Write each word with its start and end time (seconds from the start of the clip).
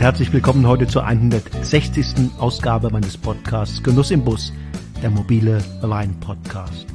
Und 0.00 0.04
herzlich 0.04 0.32
willkommen 0.32 0.66
heute 0.66 0.86
zur 0.86 1.04
160. 1.04 2.30
Ausgabe 2.38 2.88
meines 2.88 3.18
Podcasts 3.18 3.82
Genuss 3.82 4.10
im 4.10 4.24
Bus, 4.24 4.50
der 5.02 5.10
mobile 5.10 5.62
Wein-Podcast. 5.82 6.86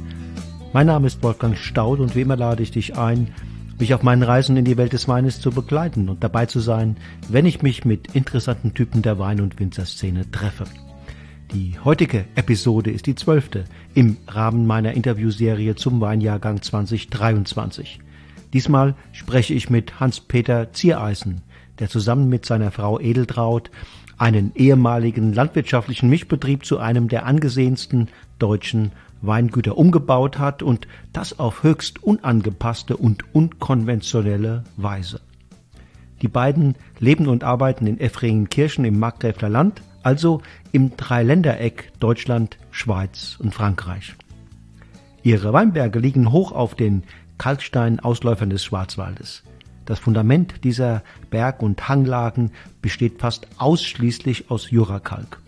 Mein 0.72 0.88
Name 0.88 1.06
ist 1.06 1.22
Wolfgang 1.22 1.56
Staud 1.56 2.00
und 2.00 2.16
wie 2.16 2.22
immer 2.22 2.34
lade 2.34 2.64
ich 2.64 2.72
dich 2.72 2.98
ein, 2.98 3.32
mich 3.78 3.94
auf 3.94 4.02
meinen 4.02 4.24
Reisen 4.24 4.56
in 4.56 4.64
die 4.64 4.76
Welt 4.76 4.92
des 4.92 5.06
Weines 5.06 5.40
zu 5.40 5.52
begleiten 5.52 6.08
und 6.08 6.24
dabei 6.24 6.46
zu 6.46 6.58
sein, 6.58 6.96
wenn 7.28 7.46
ich 7.46 7.62
mich 7.62 7.84
mit 7.84 8.16
interessanten 8.16 8.74
Typen 8.74 9.02
der 9.02 9.20
Wein- 9.20 9.40
und 9.40 9.60
Winzerszene 9.60 10.28
treffe. 10.32 10.64
Die 11.54 11.78
heutige 11.84 12.24
Episode 12.34 12.90
ist 12.90 13.06
die 13.06 13.14
zwölfte 13.14 13.66
im 13.94 14.16
Rahmen 14.26 14.66
meiner 14.66 14.94
Interviewserie 14.94 15.76
zum 15.76 16.00
Weinjahrgang 16.00 16.60
2023. 16.60 18.00
Diesmal 18.52 18.96
spreche 19.12 19.54
ich 19.54 19.70
mit 19.70 20.00
Hans-Peter 20.00 20.72
Ziereisen, 20.72 21.42
der 21.78 21.88
zusammen 21.88 22.28
mit 22.28 22.46
seiner 22.46 22.70
Frau 22.70 22.98
Edeltraut 23.00 23.70
einen 24.18 24.52
ehemaligen 24.54 25.32
landwirtschaftlichen 25.32 26.08
Mischbetrieb 26.08 26.64
zu 26.64 26.78
einem 26.78 27.08
der 27.08 27.26
angesehensten 27.26 28.08
deutschen 28.38 28.92
Weingüter 29.22 29.76
umgebaut 29.76 30.38
hat 30.38 30.62
und 30.62 30.86
das 31.12 31.38
auf 31.38 31.62
höchst 31.62 32.02
unangepasste 32.02 32.96
und 32.96 33.34
unkonventionelle 33.34 34.64
Weise. 34.76 35.20
Die 36.22 36.28
beiden 36.28 36.76
leben 36.98 37.28
und 37.28 37.44
arbeiten 37.44 37.86
in 37.86 38.00
Effringenkirchen 38.00 38.84
im 38.84 38.98
Markgräfler 38.98 39.50
Land, 39.50 39.82
also 40.02 40.40
im 40.72 40.96
Dreiländereck 40.96 41.92
Deutschland, 42.00 42.56
Schweiz 42.70 43.36
und 43.38 43.52
Frankreich. 43.52 44.14
Ihre 45.22 45.52
Weinberge 45.52 45.98
liegen 45.98 46.32
hoch 46.32 46.52
auf 46.52 46.74
den 46.74 47.02
Kalkstein-Ausläufern 47.38 48.48
des 48.48 48.64
Schwarzwaldes. 48.64 49.42
Das 49.86 50.00
Fundament 50.00 50.64
dieser 50.64 51.02
Berg- 51.30 51.62
und 51.62 51.88
Hanglagen 51.88 52.50
besteht 52.82 53.20
fast 53.20 53.46
ausschließlich 53.56 54.50
aus 54.50 54.70
Jurakalk. 54.70 55.40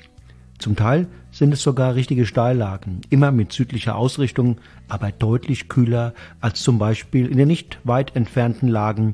Zum 0.58 0.74
Teil 0.74 1.06
sind 1.30 1.52
es 1.52 1.62
sogar 1.62 1.94
richtige 1.94 2.24
Steillagen, 2.24 3.02
immer 3.10 3.30
mit 3.30 3.52
südlicher 3.52 3.96
Ausrichtung, 3.96 4.58
aber 4.88 5.12
deutlich 5.12 5.68
kühler 5.68 6.14
als 6.40 6.62
zum 6.62 6.78
Beispiel 6.78 7.26
in 7.26 7.36
den 7.36 7.48
nicht 7.48 7.78
weit 7.84 8.16
entfernten 8.16 8.68
Lagen 8.68 9.12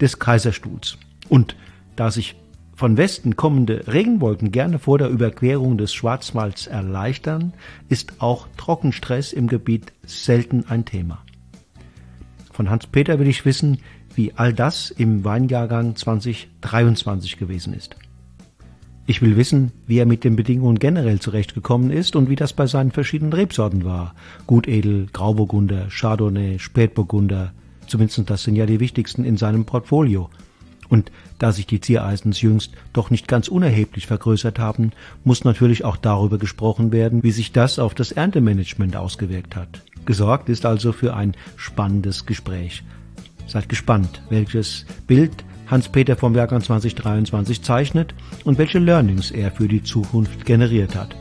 des 0.00 0.18
Kaiserstuhls. 0.18 0.98
Und 1.28 1.56
da 1.96 2.10
sich 2.10 2.36
von 2.76 2.96
Westen 2.96 3.36
kommende 3.36 3.86
Regenwolken 3.86 4.50
gerne 4.50 4.80
vor 4.80 4.98
der 4.98 5.08
Überquerung 5.08 5.78
des 5.78 5.94
Schwarzwalds 5.94 6.66
erleichtern, 6.66 7.52
ist 7.88 8.20
auch 8.20 8.48
Trockenstress 8.56 9.32
im 9.32 9.46
Gebiet 9.46 9.92
selten 10.04 10.64
ein 10.68 10.84
Thema. 10.84 11.22
Von 12.52 12.70
Hans-Peter 12.70 13.18
will 13.18 13.28
ich 13.28 13.44
wissen, 13.44 13.78
wie 14.14 14.32
all 14.36 14.52
das 14.52 14.90
im 14.90 15.24
Weinjahrgang 15.24 15.96
2023 15.96 17.38
gewesen 17.38 17.74
ist. 17.74 17.96
Ich 19.06 19.20
will 19.20 19.36
wissen, 19.36 19.72
wie 19.86 19.98
er 19.98 20.06
mit 20.06 20.24
den 20.24 20.34
Bedingungen 20.34 20.78
generell 20.78 21.20
zurechtgekommen 21.20 21.90
ist 21.90 22.16
und 22.16 22.30
wie 22.30 22.36
das 22.36 22.54
bei 22.54 22.66
seinen 22.66 22.90
verschiedenen 22.90 23.34
Rebsorten 23.34 23.84
war. 23.84 24.14
Gutedel, 24.46 25.08
Grauburgunder, 25.12 25.88
Chardonnay, 25.90 26.58
Spätburgunder, 26.58 27.52
zumindest 27.86 28.30
das 28.30 28.44
sind 28.44 28.56
ja 28.56 28.64
die 28.64 28.80
wichtigsten 28.80 29.24
in 29.24 29.36
seinem 29.36 29.66
Portfolio. 29.66 30.30
Und 30.88 31.10
da 31.38 31.52
sich 31.52 31.66
die 31.66 31.80
Ziereisens 31.80 32.40
jüngst 32.40 32.72
doch 32.92 33.10
nicht 33.10 33.28
ganz 33.28 33.48
unerheblich 33.48 34.06
vergrößert 34.06 34.58
haben, 34.58 34.92
muss 35.22 35.44
natürlich 35.44 35.84
auch 35.84 35.96
darüber 35.96 36.38
gesprochen 36.38 36.92
werden, 36.92 37.22
wie 37.22 37.30
sich 37.30 37.52
das 37.52 37.78
auf 37.78 37.94
das 37.94 38.12
Erntemanagement 38.12 38.96
ausgewirkt 38.96 39.56
hat. 39.56 39.82
Gesorgt 40.06 40.48
ist 40.48 40.64
also 40.64 40.92
für 40.92 41.14
ein 41.14 41.34
spannendes 41.56 42.26
Gespräch. 42.26 42.84
Seid 43.46 43.68
gespannt, 43.68 44.22
welches 44.30 44.86
Bild 45.06 45.44
Hans-Peter 45.66 46.16
vom 46.16 46.34
Jahrgang 46.34 46.60
2023 46.60 47.62
zeichnet 47.62 48.14
und 48.44 48.58
welche 48.58 48.78
Learnings 48.78 49.30
er 49.30 49.50
für 49.50 49.68
die 49.68 49.82
Zukunft 49.82 50.44
generiert 50.44 50.94
hat. 50.94 51.16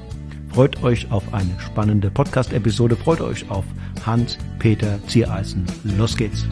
Freut 0.49 0.83
euch 0.83 1.11
auf 1.11 1.33
eine 1.33 1.59
spannende 1.59 2.11
Podcast-Episode, 2.11 2.95
freut 2.95 3.21
euch 3.21 3.49
auf 3.49 3.65
Hans-Peter 4.05 4.99
Ziereisen. 5.07 5.65
Los 5.97 6.15
geht's! 6.15 6.45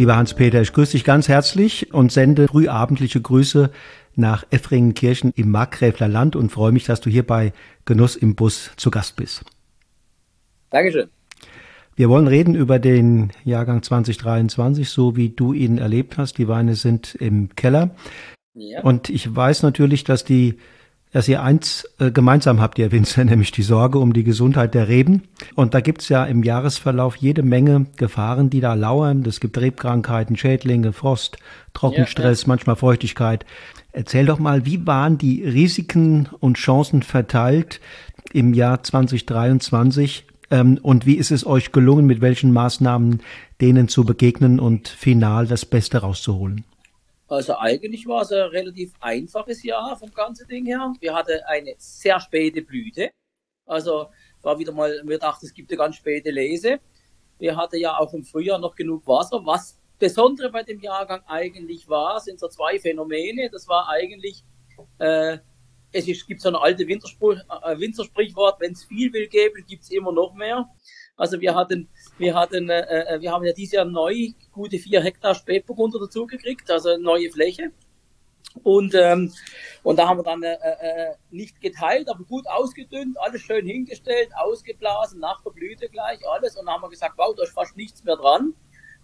Lieber 0.00 0.16
Hans-Peter, 0.16 0.62
ich 0.62 0.72
grüße 0.72 0.92
dich 0.92 1.04
ganz 1.04 1.28
herzlich 1.28 1.92
und 1.92 2.10
sende 2.10 2.48
frühabendliche 2.48 3.20
Grüße 3.20 3.70
nach 4.16 4.46
Effringenkirchen 4.48 5.30
im 5.36 5.50
Markgräfler 5.50 6.08
Land 6.08 6.36
und 6.36 6.50
freue 6.50 6.72
mich, 6.72 6.84
dass 6.84 7.02
du 7.02 7.10
hier 7.10 7.26
bei 7.26 7.52
Genuss 7.84 8.16
im 8.16 8.34
Bus 8.34 8.70
zu 8.78 8.90
Gast 8.90 9.16
bist. 9.16 9.44
Dankeschön. 10.70 11.10
Wir 11.96 12.08
wollen 12.08 12.28
reden 12.28 12.54
über 12.54 12.78
den 12.78 13.32
Jahrgang 13.44 13.82
2023, 13.82 14.88
so 14.88 15.16
wie 15.16 15.28
du 15.28 15.52
ihn 15.52 15.76
erlebt 15.76 16.16
hast. 16.16 16.38
Die 16.38 16.48
Weine 16.48 16.76
sind 16.76 17.14
im 17.16 17.54
Keller. 17.54 17.94
Ja. 18.54 18.80
Und 18.80 19.10
ich 19.10 19.36
weiß 19.36 19.62
natürlich, 19.64 20.04
dass 20.04 20.24
die 20.24 20.56
dass 21.12 21.28
ihr 21.28 21.42
eins 21.42 21.88
äh, 21.98 22.10
gemeinsam 22.10 22.60
habt, 22.60 22.78
ihr 22.78 22.92
Winzer, 22.92 23.24
nämlich 23.26 23.50
die 23.52 23.62
Sorge 23.62 23.98
um 23.98 24.12
die 24.12 24.24
Gesundheit 24.24 24.74
der 24.74 24.88
Reben. 24.88 25.22
Und 25.54 25.74
da 25.74 25.80
gibt's 25.80 26.08
ja 26.08 26.24
im 26.24 26.42
Jahresverlauf 26.42 27.16
jede 27.16 27.42
Menge 27.42 27.86
Gefahren, 27.96 28.50
die 28.50 28.60
da 28.60 28.74
lauern. 28.74 29.24
Es 29.26 29.40
gibt 29.40 29.58
Rebkrankheiten, 29.58 30.36
Schädlinge, 30.36 30.92
Frost, 30.92 31.38
Trockenstress, 31.74 32.42
ja, 32.42 32.46
ja. 32.46 32.48
manchmal 32.48 32.76
Feuchtigkeit. 32.76 33.44
Erzähl 33.92 34.26
doch 34.26 34.38
mal, 34.38 34.66
wie 34.66 34.86
waren 34.86 35.18
die 35.18 35.42
Risiken 35.42 36.28
und 36.38 36.56
Chancen 36.56 37.02
verteilt 37.02 37.80
im 38.32 38.54
Jahr 38.54 38.82
2023 38.82 40.24
ähm, 40.50 40.78
und 40.82 41.06
wie 41.06 41.14
ist 41.14 41.32
es 41.32 41.44
euch 41.44 41.72
gelungen, 41.72 42.06
mit 42.06 42.20
welchen 42.20 42.52
Maßnahmen 42.52 43.20
denen 43.60 43.88
zu 43.88 44.04
begegnen 44.04 44.60
und 44.60 44.88
final 44.88 45.46
das 45.46 45.64
Beste 45.64 45.98
rauszuholen? 45.98 46.64
Also 47.30 47.56
eigentlich 47.56 48.08
war 48.08 48.22
es 48.22 48.32
ein 48.32 48.48
relativ 48.48 48.92
einfaches 48.98 49.62
Jahr 49.62 49.96
vom 49.96 50.12
ganzen 50.12 50.48
Ding 50.48 50.66
her. 50.66 50.92
Wir 50.98 51.14
hatten 51.14 51.38
eine 51.46 51.74
sehr 51.78 52.18
späte 52.18 52.60
Blüte. 52.60 53.12
Also 53.66 54.08
war 54.42 54.58
wieder 54.58 54.72
mal, 54.72 55.00
wir 55.04 55.18
dachten, 55.18 55.46
es 55.46 55.54
gibt 55.54 55.70
eine 55.70 55.78
ganz 55.78 55.94
späte 55.94 56.32
Lese. 56.32 56.80
Wir 57.38 57.56
hatten 57.56 57.76
ja 57.76 57.96
auch 57.96 58.12
im 58.14 58.24
Frühjahr 58.24 58.58
noch 58.58 58.74
genug 58.74 59.06
Wasser. 59.06 59.46
Was 59.46 59.78
Besondere 60.00 60.50
bei 60.50 60.64
dem 60.64 60.80
Jahrgang 60.80 61.22
eigentlich 61.28 61.88
war, 61.88 62.18
sind 62.18 62.40
so 62.40 62.48
zwei 62.48 62.80
Phänomene. 62.80 63.48
Das 63.48 63.68
war 63.68 63.88
eigentlich, 63.88 64.42
äh, 64.98 65.38
es 65.92 66.08
ist, 66.08 66.26
gibt 66.26 66.40
so 66.40 66.48
ein 66.48 66.56
alte 66.56 66.88
Winterspruch, 66.88 67.36
äh, 67.62 67.78
Wintersprichwort, 67.78 68.60
wenn 68.60 68.72
es 68.72 68.82
viel 68.82 69.12
will 69.12 69.28
geben, 69.28 69.64
gibt 69.68 69.84
es 69.84 69.90
immer 69.92 70.10
noch 70.10 70.34
mehr. 70.34 70.68
Also 71.16 71.40
wir 71.40 71.54
hatten, 71.54 71.88
wir 72.20 72.34
hatten, 72.34 72.68
äh, 72.68 73.14
äh, 73.14 73.20
wir 73.20 73.32
haben 73.32 73.44
ja 73.44 73.52
dieses 73.52 73.72
Jahr 73.72 73.84
neu 73.84 74.28
gute 74.52 74.78
vier 74.78 75.02
Hektar 75.02 75.34
Spätburgunder 75.34 75.98
dazu 75.98 76.26
gekriegt, 76.26 76.70
also 76.70 76.96
neue 76.98 77.30
Fläche. 77.30 77.72
Und, 78.62 78.94
ähm, 78.94 79.32
und 79.82 79.98
da 79.98 80.08
haben 80.08 80.18
wir 80.18 80.24
dann 80.24 80.42
äh, 80.42 80.54
äh, 80.54 81.14
nicht 81.30 81.60
geteilt, 81.60 82.08
aber 82.08 82.24
gut 82.24 82.46
ausgedünnt, 82.48 83.16
alles 83.18 83.42
schön 83.42 83.66
hingestellt, 83.66 84.28
ausgeblasen, 84.36 85.20
nach 85.20 85.42
der 85.42 85.50
Blüte 85.50 85.88
gleich, 85.88 86.18
alles. 86.28 86.56
Und 86.56 86.66
dann 86.66 86.74
haben 86.74 86.82
wir 86.82 86.90
gesagt, 86.90 87.14
wow, 87.16 87.34
da 87.34 87.44
ist 87.44 87.52
fast 87.52 87.76
nichts 87.76 88.04
mehr 88.04 88.16
dran. 88.16 88.54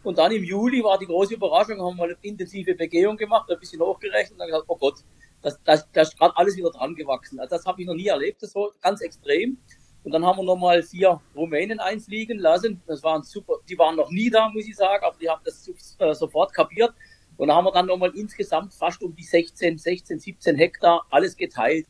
Und 0.03 0.19
dann 0.19 0.33
im 0.33 0.45
Juli 0.45 0.83
war 0.85 0.99
die 0.99 1.07
große 1.07 1.35
Überraschung, 1.35 1.81
haben 1.81 1.97
wir 1.97 2.05
eine 2.05 2.17
intensive 2.23 2.75
Begehung 2.75 3.17
gemacht, 3.17 3.51
ein 3.51 3.59
bisschen 3.59 3.81
hochgerechnet 3.81 4.33
und 4.33 4.39
dann 4.39 4.49
gesagt, 4.49 4.67
oh 4.69 4.77
Gott, 4.77 4.97
das, 5.43 5.59
das, 5.65 5.89
das 5.93 6.09
ist 6.09 6.19
gerade 6.19 6.37
alles 6.37 6.57
wieder 6.57 6.71
dran 6.71 6.95
gewachsen. 6.95 7.41
Also 7.41 7.57
das 7.57 7.65
habe 7.67 7.81
ich 7.81 7.87
noch 7.87 7.95
nie 7.95 8.09
erlebt, 8.09 8.43
das 8.43 8.53
so 8.53 8.73
ganz 8.81 9.01
extrem. 9.01 9.59
Und 10.07 10.13
dann 10.13 10.25
haben 10.25 10.39
wir 10.39 10.45
nochmal 10.45 10.85
vier 10.85 11.21
Rumänen 11.35 11.81
einfliegen 11.81 12.39
lassen. 12.39 12.81
Das 12.87 13.03
waren 13.03 13.25
super, 13.25 13.55
die 13.69 13.77
waren 13.77 13.97
noch 13.97 14.09
nie 14.09 14.31
da, 14.31 14.49
muss 14.51 14.69
ich 14.69 14.77
sagen, 14.77 15.05
aber 15.05 15.17
die 15.21 15.29
haben 15.29 15.43
das 15.45 15.69
äh, 15.99 16.15
sofort 16.15 16.55
kapiert. 16.55 16.95
Und 17.37 17.49
da 17.49 17.57
haben 17.57 17.65
wir 17.65 17.73
dann 17.73 17.87
nochmal 17.87 18.13
insgesamt 18.15 18.73
fast 18.73 19.03
um 19.03 19.17
die 19.17 19.25
16, 19.25 19.79
16, 19.79 20.21
17 20.21 20.55
Hektar 20.55 21.05
alles 21.11 21.37
geteilt. 21.37 21.87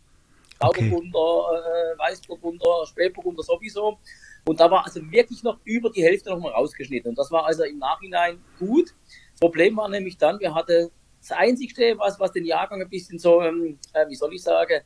Grauburgunder, 0.58 1.18
okay. 1.18 1.58
äh, 1.58 1.98
Weißburgunder, 1.98 2.86
Spätburgunder 2.86 3.42
sowieso. 3.42 3.98
Und 4.46 4.60
da 4.60 4.70
war 4.70 4.86
also 4.86 5.02
wirklich 5.10 5.42
noch 5.42 5.58
über 5.64 5.90
die 5.90 6.02
Hälfte 6.02 6.30
nochmal 6.30 6.52
rausgeschnitten. 6.52 7.10
Und 7.10 7.18
das 7.18 7.30
war 7.30 7.44
also 7.44 7.64
im 7.64 7.76
Nachhinein 7.76 8.42
gut. 8.58 8.94
Das 9.32 9.40
Problem 9.40 9.76
war 9.76 9.90
nämlich 9.90 10.16
dann, 10.16 10.40
wir 10.40 10.54
hatten 10.54 10.90
das 11.20 11.32
Einzigste, 11.32 11.98
was, 11.98 12.18
was 12.18 12.32
den 12.32 12.46
Jahrgang 12.46 12.80
ein 12.80 12.88
bisschen 12.88 13.18
so, 13.18 13.42
ähm, 13.42 13.78
äh, 13.92 14.08
wie 14.08 14.14
soll 14.14 14.32
ich 14.32 14.42
sagen, 14.42 14.80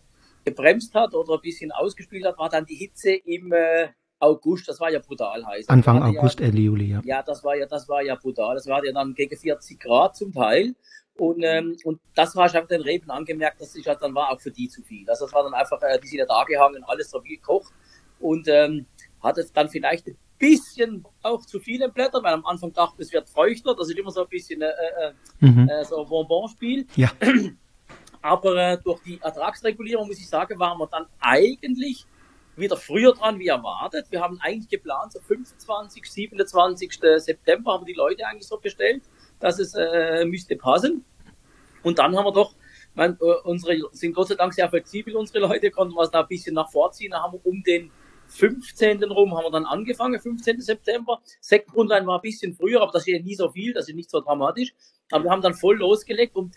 gebremst 0.44 0.94
hat 0.94 1.14
oder 1.14 1.34
ein 1.34 1.40
bisschen 1.40 1.72
ausgespielt 1.72 2.24
hat, 2.24 2.38
war 2.38 2.48
dann 2.48 2.66
die 2.66 2.74
Hitze 2.74 3.12
im 3.12 3.52
äh, 3.52 3.88
August. 4.18 4.68
Das 4.68 4.80
war 4.80 4.90
ja 4.90 5.00
brutal 5.00 5.44
heiß. 5.44 5.68
Anfang 5.68 6.02
August, 6.02 6.40
ja, 6.40 6.46
Ende 6.46 6.60
Juli, 6.60 6.86
ja. 6.86 7.00
Ja, 7.04 7.22
das 7.22 7.42
war 7.42 7.56
ja, 7.56 7.66
das 7.66 7.88
war 7.88 8.02
ja 8.02 8.14
brutal. 8.14 8.54
Das 8.54 8.66
war 8.66 8.84
ja 8.84 8.92
dann 8.92 9.14
gegen 9.14 9.36
40 9.36 9.80
Grad 9.80 10.16
zum 10.16 10.32
Teil. 10.32 10.74
Und, 11.16 11.42
ähm, 11.42 11.76
und 11.84 12.00
das 12.14 12.34
war, 12.36 12.46
ich 12.46 12.54
habe 12.54 12.66
den 12.66 12.80
Reben 12.80 13.10
angemerkt, 13.10 13.60
dass 13.60 13.74
ich 13.74 13.86
halt 13.86 14.00
dann 14.00 14.14
war 14.14 14.30
auch 14.30 14.40
für 14.40 14.50
die 14.50 14.68
zu 14.68 14.82
viel. 14.82 15.08
Also 15.08 15.26
das 15.26 15.34
war 15.34 15.42
dann 15.42 15.54
einfach, 15.54 15.80
äh, 15.82 15.98
die 15.98 16.08
sind 16.08 16.18
ja 16.18 16.26
da 16.26 16.44
gehangen, 16.44 16.82
alles 16.84 17.10
so 17.10 17.22
wie 17.24 17.36
gekocht. 17.36 17.72
Und 18.20 18.48
ähm, 18.48 18.86
hatte 19.22 19.46
dann 19.52 19.68
vielleicht 19.68 20.06
ein 20.06 20.16
bisschen 20.38 21.04
auch 21.22 21.44
zu 21.44 21.60
viele 21.60 21.90
Blätter, 21.90 22.22
weil 22.22 22.32
am 22.32 22.46
Anfang 22.46 22.72
dachte 22.72 23.02
es 23.02 23.12
wird 23.12 23.28
feuchter. 23.28 23.74
Das 23.74 23.88
ist 23.88 23.98
immer 23.98 24.10
so 24.10 24.22
ein 24.22 24.28
bisschen 24.28 24.62
äh, 24.62 24.68
äh, 24.68 25.12
mhm. 25.40 25.68
äh, 25.68 25.84
so 25.84 26.02
ein 26.02 26.08
Bonbonspiel. 26.08 26.86
Ja. 26.96 27.10
Aber 28.22 28.56
äh, 28.56 28.78
durch 28.82 29.00
die 29.02 29.20
Ertragsregulierung, 29.20 30.06
muss 30.06 30.18
ich 30.18 30.28
sagen, 30.28 30.58
waren 30.58 30.78
wir 30.78 30.86
dann 30.86 31.06
eigentlich 31.20 32.06
wieder 32.56 32.76
früher 32.76 33.12
dran 33.14 33.38
wie 33.38 33.48
erwartet. 33.48 34.06
Wir 34.10 34.20
haben 34.20 34.38
eigentlich 34.40 34.68
geplant, 34.68 35.12
so 35.12 35.20
25, 35.20 36.04
27. 36.04 37.00
September 37.16 37.72
haben 37.72 37.86
die 37.86 37.94
Leute 37.94 38.26
eigentlich 38.26 38.46
so 38.46 38.58
bestellt, 38.58 39.02
dass 39.38 39.58
es 39.58 39.74
äh, 39.74 40.24
müsste 40.24 40.56
passen. 40.56 41.04
Und 41.82 41.98
dann 41.98 42.16
haben 42.16 42.26
wir 42.26 42.32
doch, 42.32 42.54
man, 42.94 43.16
äh, 43.20 43.34
unsere 43.44 43.78
sind 43.92 44.14
Gott 44.14 44.28
sei 44.28 44.34
Dank 44.34 44.52
sehr 44.52 44.68
flexibel, 44.68 45.16
unsere 45.16 45.40
Leute, 45.40 45.70
konnten 45.70 45.98
es 45.98 46.10
da 46.10 46.20
ein 46.20 46.28
bisschen 46.28 46.54
nach 46.54 46.70
vorziehen. 46.70 47.12
Da 47.12 47.22
haben 47.22 47.32
wir 47.32 47.46
um 47.46 47.62
den 47.62 47.90
15. 48.28 49.02
rum 49.04 49.36
haben 49.36 49.44
wir 49.44 49.50
dann 49.50 49.64
angefangen, 49.64 50.20
15. 50.20 50.60
September. 50.60 51.20
Sektengrundlein 51.40 52.06
war 52.06 52.18
ein 52.18 52.22
bisschen 52.22 52.54
früher, 52.54 52.80
aber 52.82 52.92
das 52.92 53.02
ist 53.02 53.08
ja 53.08 53.20
nie 53.20 53.34
so 53.34 53.50
viel, 53.50 53.72
das 53.72 53.88
ist 53.88 53.94
nicht 53.94 54.10
so 54.10 54.20
dramatisch. 54.20 54.72
Aber 55.10 55.24
wir 55.24 55.30
haben 55.30 55.42
dann 55.42 55.54
voll 55.54 55.78
losgelegt 55.78 56.36
um 56.36 56.52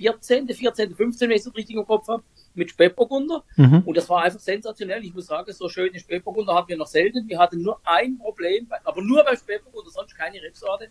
14., 0.00 0.48
14., 0.48 0.94
15., 0.94 1.28
wenn 1.28 1.36
ich 1.36 1.46
es 1.46 1.54
richtig 1.54 1.76
im 1.76 1.84
Kopf 1.84 2.08
habe, 2.08 2.22
mit 2.54 2.70
Spätburgunder. 2.70 3.44
Mhm. 3.56 3.82
Und 3.84 3.96
das 3.96 4.08
war 4.08 4.22
einfach 4.22 4.40
sensationell. 4.40 5.04
Ich 5.04 5.14
muss 5.14 5.26
sagen, 5.26 5.52
so 5.52 5.68
schöne 5.68 5.98
Spätburgunder 5.98 6.54
hatten 6.54 6.68
wir 6.68 6.78
noch 6.78 6.86
selten. 6.86 7.28
Wir 7.28 7.38
hatten 7.38 7.60
nur 7.60 7.80
ein 7.84 8.18
Problem, 8.18 8.66
aber 8.84 9.02
nur 9.02 9.22
beim 9.24 9.36
Spätburgunder, 9.36 9.90
sonst 9.90 10.16
keine 10.16 10.40
Rebsorte. 10.42 10.88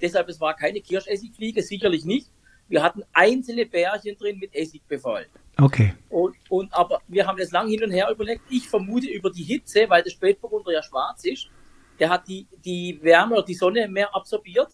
Deshalb, 0.00 0.28
es 0.28 0.40
war 0.40 0.54
keine 0.54 0.80
Kirschessigfliege, 0.80 1.62
sicherlich 1.62 2.04
nicht. 2.04 2.30
Wir 2.68 2.82
hatten 2.82 3.02
einzelne 3.12 3.66
Bärchen 3.66 4.16
drin 4.16 4.38
mit 4.38 4.54
Essigbefall. 4.54 5.26
Okay. 5.60 5.94
Und, 6.08 6.36
und, 6.48 6.72
aber 6.72 7.00
wir 7.08 7.26
haben 7.26 7.38
das 7.38 7.50
lang 7.50 7.68
hin 7.68 7.82
und 7.82 7.90
her 7.90 8.08
überlegt. 8.10 8.42
Ich 8.48 8.68
vermute 8.68 9.08
über 9.08 9.30
die 9.30 9.42
Hitze, 9.42 9.86
weil 9.88 10.02
der 10.04 10.10
Spätburgunder 10.10 10.72
ja 10.72 10.82
schwarz 10.82 11.24
ist, 11.24 11.48
der 11.98 12.10
hat 12.10 12.28
die, 12.28 12.46
die 12.64 13.00
Wärme 13.02 13.34
oder 13.34 13.44
die 13.44 13.54
Sonne 13.54 13.88
mehr 13.88 14.14
absorbiert 14.14 14.68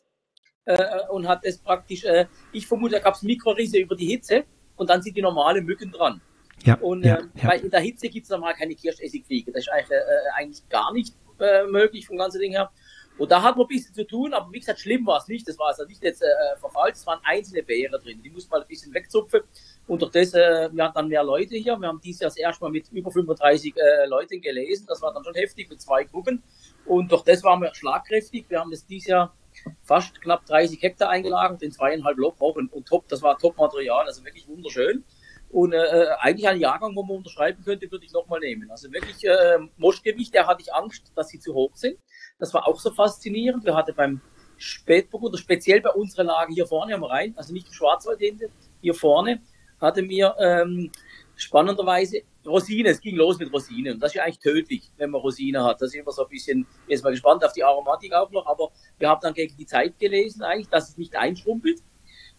äh, 0.68 1.08
und 1.10 1.26
hat 1.26 1.44
es 1.44 1.58
praktisch, 1.58 2.04
äh, 2.04 2.26
ich 2.52 2.66
vermute, 2.66 2.96
da 2.96 3.00
gab 3.00 3.14
es 3.14 3.22
Mikrorisse 3.22 3.78
über 3.78 3.96
die 3.96 4.06
Hitze 4.06 4.44
und 4.76 4.90
dann 4.90 5.02
sind 5.02 5.16
die 5.16 5.22
normale 5.22 5.62
Mücken 5.62 5.90
dran. 5.90 6.20
Ja, 6.64 6.74
und 6.76 7.04
ja, 7.04 7.16
äh, 7.16 7.22
ja. 7.36 7.48
Weil 7.48 7.60
in 7.60 7.70
der 7.70 7.80
Hitze 7.80 8.08
gibt 8.08 8.24
es 8.24 8.30
normal 8.30 8.54
keine 8.54 8.74
Kirschessigfliege. 8.74 9.52
Das 9.52 9.62
ist 9.62 9.68
eigentlich, 9.70 9.90
äh, 9.90 10.36
eigentlich 10.36 10.68
gar 10.68 10.92
nicht 10.92 11.14
äh, 11.40 11.64
möglich 11.64 12.06
vom 12.06 12.18
ganzen 12.18 12.40
Ding 12.40 12.52
her. 12.52 12.70
Und 13.16 13.32
da 13.32 13.42
hat 13.42 13.56
man 13.56 13.64
ein 13.64 13.68
bisschen 13.68 13.92
zu 13.94 14.06
tun, 14.06 14.32
aber 14.32 14.52
wie 14.52 14.60
gesagt, 14.60 14.78
schlimm 14.78 15.04
war 15.04 15.18
es 15.18 15.26
nicht. 15.26 15.48
Das 15.48 15.58
war 15.58 15.68
also 15.68 15.84
nicht 15.84 16.02
jetzt 16.04 16.22
äh, 16.22 16.26
verfallt, 16.60 16.94
es 16.94 17.04
waren 17.04 17.18
einzelne 17.24 17.64
Beere 17.64 17.98
drin. 17.98 18.22
Die 18.22 18.30
musste 18.30 18.50
man 18.50 18.62
ein 18.62 18.68
bisschen 18.68 18.94
wegzupfen. 18.94 19.40
Und 19.88 20.02
durch 20.02 20.12
das, 20.12 20.34
äh, 20.34 20.68
wir 20.70 20.84
hatten 20.84 20.94
dann 20.94 21.08
mehr 21.08 21.24
Leute 21.24 21.56
hier. 21.56 21.76
Wir 21.76 21.88
haben 21.88 22.00
dieses 22.00 22.20
Jahr 22.20 22.30
das 22.30 22.36
erste 22.36 22.64
Mal 22.64 22.70
mit 22.70 22.92
über 22.92 23.10
35 23.10 23.74
äh, 23.76 24.06
Leuten 24.06 24.40
gelesen. 24.40 24.86
Das 24.86 25.02
war 25.02 25.12
dann 25.12 25.24
schon 25.24 25.34
heftig 25.34 25.68
mit 25.68 25.80
zwei 25.80 26.04
Gruppen. 26.04 26.42
Und 26.86 27.10
durch 27.10 27.24
das 27.24 27.42
waren 27.42 27.60
wir 27.60 27.74
schlagkräftig. 27.74 28.44
Wir 28.48 28.60
haben 28.60 28.70
das 28.70 28.86
dieses 28.86 29.08
Jahr 29.08 29.34
fast 29.82 30.20
knapp 30.20 30.46
30 30.46 30.82
Hektar 30.82 31.10
eingelagert 31.10 31.62
in 31.62 31.72
zweieinhalb 31.72 32.18
Lokwochen 32.18 32.68
und 32.68 32.86
top, 32.86 33.08
das 33.08 33.22
war 33.22 33.38
Top-Material, 33.38 34.06
also 34.06 34.24
wirklich 34.24 34.48
wunderschön. 34.48 35.04
Und 35.50 35.72
äh, 35.72 35.76
äh, 35.76 36.08
eigentlich 36.20 36.46
ein 36.46 36.60
Jahrgang, 36.60 36.94
wo 36.94 37.02
man 37.02 37.16
unterschreiben 37.18 37.64
könnte, 37.64 37.90
würde 37.90 38.04
ich 38.04 38.12
nochmal 38.12 38.40
nehmen. 38.40 38.70
Also 38.70 38.92
wirklich 38.92 39.24
äh, 39.24 39.58
Moschgewicht, 39.78 40.34
da 40.34 40.46
hatte 40.46 40.60
ich 40.60 40.74
Angst, 40.74 41.10
dass 41.14 41.28
sie 41.28 41.40
zu 41.40 41.54
hoch 41.54 41.74
sind. 41.74 41.98
Das 42.38 42.52
war 42.52 42.68
auch 42.68 42.78
so 42.78 42.90
faszinierend. 42.90 43.64
Wir 43.64 43.74
hatten 43.74 43.94
beim 43.94 44.20
Spätburgunder, 44.58 45.38
speziell 45.38 45.80
bei 45.80 45.90
unserer 45.90 46.24
Lage 46.24 46.52
hier 46.52 46.66
vorne 46.66 46.94
am 46.94 47.04
Rhein, 47.04 47.34
also 47.36 47.52
nicht 47.52 47.68
im 47.68 47.72
Schwarzwald 47.72 48.18
hinten, 48.18 48.52
hier 48.80 48.94
vorne, 48.94 49.40
hatte 49.80 50.02
mir 50.02 50.34
ähm, 50.38 50.90
spannenderweise 51.36 52.22
Rosine, 52.48 52.90
es 52.90 53.00
ging 53.00 53.16
los 53.16 53.38
mit 53.38 53.52
Rosinen. 53.52 53.94
Und 53.94 54.00
das 54.00 54.10
ist 54.10 54.14
ja 54.16 54.24
eigentlich 54.24 54.38
tödlich, 54.38 54.90
wenn 54.96 55.10
man 55.10 55.20
Rosine 55.20 55.62
hat. 55.64 55.80
Das 55.80 55.90
ist 55.90 55.94
immer 55.94 56.12
so 56.12 56.24
ein 56.24 56.28
bisschen, 56.28 56.66
jetzt 56.86 57.04
mal 57.04 57.10
gespannt 57.10 57.44
auf 57.44 57.52
die 57.52 57.64
Aromatik 57.64 58.12
auch 58.12 58.30
noch, 58.30 58.46
aber 58.46 58.70
wir 58.98 59.08
haben 59.08 59.20
dann 59.22 59.34
gegen 59.34 59.56
die 59.56 59.66
Zeit 59.66 59.98
gelesen 59.98 60.42
eigentlich, 60.42 60.68
dass 60.68 60.88
es 60.90 60.98
nicht 60.98 61.16
einschrumpelt. 61.16 61.82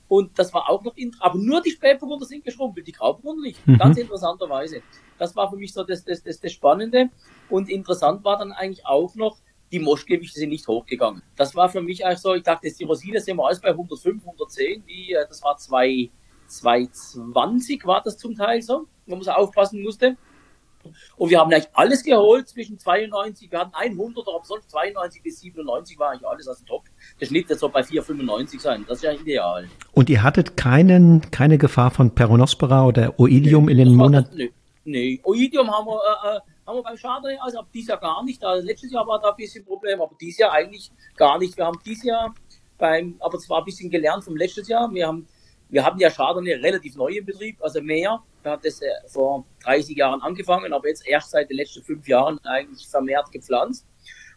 Und 0.07 0.37
das 0.39 0.53
war 0.53 0.69
auch 0.69 0.83
noch, 0.83 0.95
aber 1.19 1.37
nur 1.37 1.61
die 1.61 1.69
Spätburgunder 1.69 2.25
sind 2.25 2.43
geschrumpelt, 2.43 2.87
die 2.87 2.91
Grauburgunder 2.91 3.43
nicht. 3.43 3.65
Mhm. 3.67 3.77
Ganz 3.77 3.97
interessanterweise. 3.97 4.81
Das 5.19 5.35
war 5.35 5.49
für 5.49 5.57
mich 5.57 5.71
so 5.71 5.83
das, 5.83 6.03
das, 6.03 6.23
das, 6.23 6.39
das 6.39 6.51
Spannende. 6.51 7.09
Und 7.47 7.69
interessant 7.69 8.23
war 8.23 8.39
dann 8.39 8.51
eigentlich 8.51 8.85
auch 8.87 9.13
noch, 9.15 9.37
die 9.71 9.79
Moschgewichte 9.79 10.39
sind 10.39 10.49
nicht 10.49 10.67
hochgegangen. 10.67 11.21
Das 11.35 11.55
war 11.55 11.69
für 11.69 11.81
mich 11.81 12.05
eigentlich 12.05 12.19
so, 12.19 12.33
ich 12.33 12.41
dachte, 12.41 12.71
die 12.71 12.83
Rosine 12.83 13.19
sind 13.19 13.37
wir 13.37 13.45
alles 13.45 13.61
bei 13.61 13.69
105, 13.69 14.23
110, 14.23 14.83
die, 14.85 15.13
äh, 15.13 15.27
das 15.27 15.43
war 15.43 15.57
zwei, 15.57 16.09
220 16.49 17.85
war 17.85 18.01
das 18.03 18.17
zum 18.17 18.35
Teil 18.35 18.61
so, 18.61 18.87
wo 19.05 19.15
man 19.15 19.23
so 19.23 19.31
aufpassen 19.31 19.81
musste. 19.81 20.17
Und 21.17 21.29
wir 21.29 21.39
haben 21.39 21.51
eigentlich 21.51 21.67
alles 21.73 22.03
geholt 22.03 22.47
zwischen 22.47 22.79
92, 22.79 23.51
wir 23.51 23.59
hatten 23.59 23.75
100, 23.75 24.25
aber 24.27 24.43
sonst 24.43 24.69
92 24.71 25.21
bis 25.21 25.41
97 25.41 25.99
war 25.99 26.11
eigentlich 26.11 26.27
alles 26.27 26.47
also 26.47 26.63
top. 26.65 26.83
Der 27.19 27.25
Schnitt 27.25 27.49
jetzt 27.49 27.59
so 27.59 27.69
bei 27.69 27.81
4,95 27.81 28.59
sein, 28.59 28.85
das 28.87 28.99
ist 28.99 29.03
ja 29.03 29.11
ideal. 29.11 29.67
Und 29.91 30.09
ihr 30.09 30.23
hattet 30.23 30.55
keinen, 30.55 31.31
keine 31.31 31.57
Gefahr 31.57 31.91
von 31.91 32.15
Peronospora 32.15 32.85
oder 32.85 33.19
Oidium 33.19 33.65
nee, 33.65 33.73
in 33.73 33.77
den 33.77 33.95
Monaten? 33.95 34.37
Nee, 34.37 34.51
nee, 34.85 35.21
Oidium 35.23 35.69
haben 35.69 35.87
wir, 35.87 35.99
äh, 35.99 36.37
äh, 36.37 36.39
haben 36.65 36.77
wir 36.77 36.83
beim 36.83 36.97
Chardonnay, 36.97 37.37
also 37.41 37.59
dieses 37.73 37.89
Jahr 37.89 37.99
gar 37.99 38.23
nicht. 38.23 38.43
Also 38.43 38.65
letztes 38.65 38.91
Jahr 38.91 39.05
war 39.05 39.19
da 39.19 39.31
ein 39.31 39.35
bisschen 39.35 39.65
Problem, 39.65 40.01
aber 40.01 40.15
dieses 40.19 40.39
Jahr 40.39 40.53
eigentlich 40.53 40.91
gar 41.17 41.37
nicht. 41.39 41.57
Wir 41.57 41.65
haben 41.65 41.79
dieses 41.85 42.05
Jahr 42.05 42.33
beim, 42.77 43.15
aber 43.19 43.37
es 43.37 43.49
war 43.49 43.59
ein 43.59 43.65
bisschen 43.65 43.89
gelernt 43.89 44.23
vom 44.23 44.37
letztes 44.37 44.67
Jahr. 44.69 44.89
Wir 44.93 45.07
haben 45.07 45.27
wir 45.69 45.85
haben 45.85 45.99
ja 45.99 46.09
Chardonnay 46.09 46.55
relativ 46.55 46.95
neu 46.95 47.09
im 47.09 47.25
Betrieb, 47.25 47.61
also 47.61 47.81
mehr. 47.81 48.21
Wir 48.41 48.51
haben 48.51 48.61
das 48.63 48.81
äh, 48.81 48.87
vor 49.07 49.45
30 49.63 49.95
Jahren 49.95 50.21
angefangen, 50.21 50.73
aber 50.73 50.87
jetzt 50.87 51.07
erst 51.07 51.31
seit 51.31 51.49
den 51.49 51.57
letzten 51.57 51.83
fünf 51.83 52.07
Jahren 52.07 52.39
eigentlich 52.43 52.87
vermehrt 52.87 53.31
gepflanzt. 53.31 53.85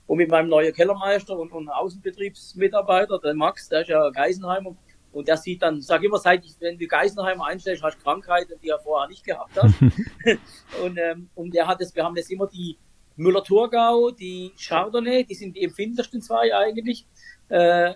Und 0.07 0.19
mit 0.19 0.31
meinem 0.31 0.49
neuen 0.49 0.75
Kellermeister 0.75 1.39
und, 1.39 1.53
und 1.53 1.69
Außenbetriebsmitarbeiter, 1.69 3.19
der 3.19 3.35
Max, 3.35 3.69
der 3.69 3.83
ist 3.83 3.89
ja 3.89 4.11
Geisenheimer, 4.11 4.77
und 5.13 5.29
der 5.29 5.37
sieht 5.37 5.63
dann, 5.63 5.81
sag 5.81 6.03
immer, 6.03 6.19
seit 6.19 6.45
ich, 6.45 6.55
wenn 6.61 6.79
du 6.79 6.87
Geisenheimer 6.87 7.47
einstellst, 7.47 7.83
hast 7.83 7.99
du 7.99 8.03
Krankheiten, 8.03 8.55
die 8.63 8.71
er 8.71 8.79
vorher 8.79 9.09
nicht 9.09 9.25
gehabt 9.25 9.55
hat. 9.57 9.71
und, 10.83 10.99
ähm, 10.99 11.29
und 11.35 11.55
der 11.55 11.67
hat 11.67 11.81
das, 11.81 11.95
wir 11.95 12.03
haben 12.03 12.15
das 12.15 12.31
immer 12.31 12.47
die 12.47 12.79
Müller-Thurgau, 13.17 14.11
die 14.11 14.53
Chardonnay, 14.59 15.25
die 15.25 15.35
sind 15.35 15.55
die 15.55 15.65
empfindlichsten 15.65 16.23
zwei 16.23 16.55
eigentlich 16.55 17.07
äh, 17.53 17.91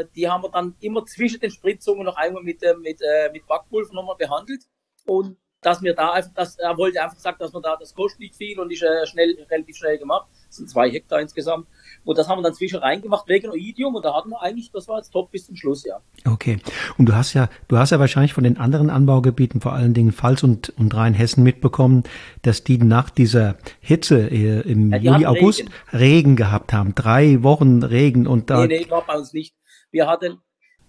äh, 0.00 0.06
die 0.16 0.28
haben 0.28 0.44
wir 0.44 0.50
dann 0.50 0.76
immer 0.80 1.04
zwischen 1.04 1.38
den 1.38 1.50
Spritzungen 1.50 2.04
noch 2.04 2.16
einmal 2.16 2.42
mit, 2.42 2.62
äh, 2.62 2.74
mit, 2.74 3.00
äh, 3.02 3.30
mit 3.30 3.46
Backpulver 3.46 3.92
nochmal 3.92 4.16
behandelt. 4.16 4.64
Und 5.04 5.36
dass 5.64 5.80
mir 5.80 5.94
da 5.94 6.12
einfach, 6.12 6.32
dass, 6.34 6.56
er 6.56 6.76
wollte 6.76 7.02
einfach 7.02 7.18
sagen, 7.18 7.36
dass 7.40 7.52
man 7.52 7.62
da, 7.62 7.76
das 7.78 7.94
kostet 7.94 8.20
nicht 8.20 8.36
viel 8.36 8.60
und 8.60 8.70
ist 8.70 8.82
äh, 8.82 9.06
schnell, 9.06 9.34
relativ 9.50 9.76
schnell 9.76 9.98
gemacht. 9.98 10.26
Das 10.48 10.56
sind 10.56 10.68
zwei 10.68 10.90
Hektar 10.90 11.20
insgesamt. 11.20 11.66
Und 12.04 12.18
das 12.18 12.28
haben 12.28 12.38
wir 12.38 12.42
dann 12.42 12.54
zwischen 12.54 12.80
reingemacht 12.80 13.26
wegen 13.28 13.50
Oidium 13.50 13.94
und 13.94 14.04
da 14.04 14.14
hatten 14.14 14.28
wir 14.28 14.42
eigentlich, 14.42 14.70
das 14.72 14.88
war 14.88 14.98
jetzt 14.98 15.10
top 15.10 15.30
bis 15.30 15.46
zum 15.46 15.56
Schluss, 15.56 15.84
ja. 15.84 16.00
Okay. 16.30 16.58
Und 16.98 17.08
du 17.08 17.14
hast 17.14 17.32
ja, 17.32 17.48
du 17.68 17.78
hast 17.78 17.90
ja 17.90 17.98
wahrscheinlich 17.98 18.34
von 18.34 18.44
den 18.44 18.58
anderen 18.58 18.90
Anbaugebieten, 18.90 19.62
vor 19.62 19.72
allen 19.72 19.94
Dingen 19.94 20.12
Pfalz 20.12 20.42
und, 20.42 20.68
und 20.78 20.94
Rheinhessen 20.94 21.42
mitbekommen, 21.42 22.04
dass 22.42 22.62
die 22.62 22.76
nach 22.76 23.08
dieser 23.08 23.56
Hitze 23.80 24.28
äh, 24.30 24.60
im 24.70 24.92
ja, 24.92 24.98
Juli, 24.98 25.26
August 25.26 25.60
Regen. 25.60 25.72
Regen. 25.92 26.36
gehabt 26.36 26.74
haben. 26.74 26.94
Drei 26.94 27.42
Wochen 27.42 27.82
Regen 27.82 28.26
und 28.26 28.50
da. 28.50 28.66
Nee, 28.66 28.80
nee, 28.84 28.90
war 28.90 29.06
bei 29.06 29.16
uns 29.16 29.32
nicht. 29.32 29.54
Wir 29.90 30.08
hatten, 30.08 30.40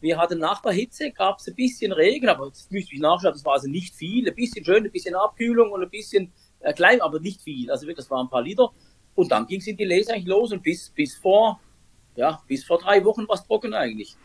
wir 0.05 0.17
hatten 0.17 0.37
nach 0.37 0.61
der 0.61 0.71
Hitze 0.71 1.11
gab 1.11 1.39
es 1.39 1.47
ein 1.47 1.55
bisschen 1.55 1.91
Regen, 1.91 2.29
aber 2.29 2.49
das 2.49 2.69
müsste 2.69 2.93
ich 2.93 3.01
nachschauen, 3.01 3.33
das 3.33 3.43
war 3.43 3.53
also 3.53 3.67
nicht 3.67 3.95
viel. 3.95 4.29
Ein 4.29 4.35
bisschen 4.35 4.63
schön, 4.63 4.85
ein 4.85 4.91
bisschen 4.91 5.15
Abkühlung 5.15 5.71
und 5.71 5.81
ein 5.81 5.89
bisschen 5.89 6.31
äh, 6.59 6.73
klein, 6.73 7.01
aber 7.01 7.19
nicht 7.19 7.41
viel. 7.41 7.71
Also 7.71 7.87
wirklich, 7.87 8.05
das 8.05 8.11
waren 8.11 8.27
ein 8.27 8.29
paar 8.29 8.43
Liter. 8.43 8.71
Und 9.15 9.31
dann 9.31 9.47
ging 9.47 9.59
es 9.59 9.67
in 9.67 9.77
die 9.77 9.83
Lese 9.83 10.13
eigentlich 10.13 10.27
los 10.27 10.51
und 10.51 10.61
bis, 10.61 10.91
bis 10.91 11.15
vor, 11.15 11.59
ja, 12.15 12.39
bis 12.47 12.63
vor 12.63 12.77
drei 12.77 13.03
Wochen 13.03 13.27
war 13.27 13.33
es 13.33 13.47
trocken 13.47 13.73
eigentlich. 13.73 14.15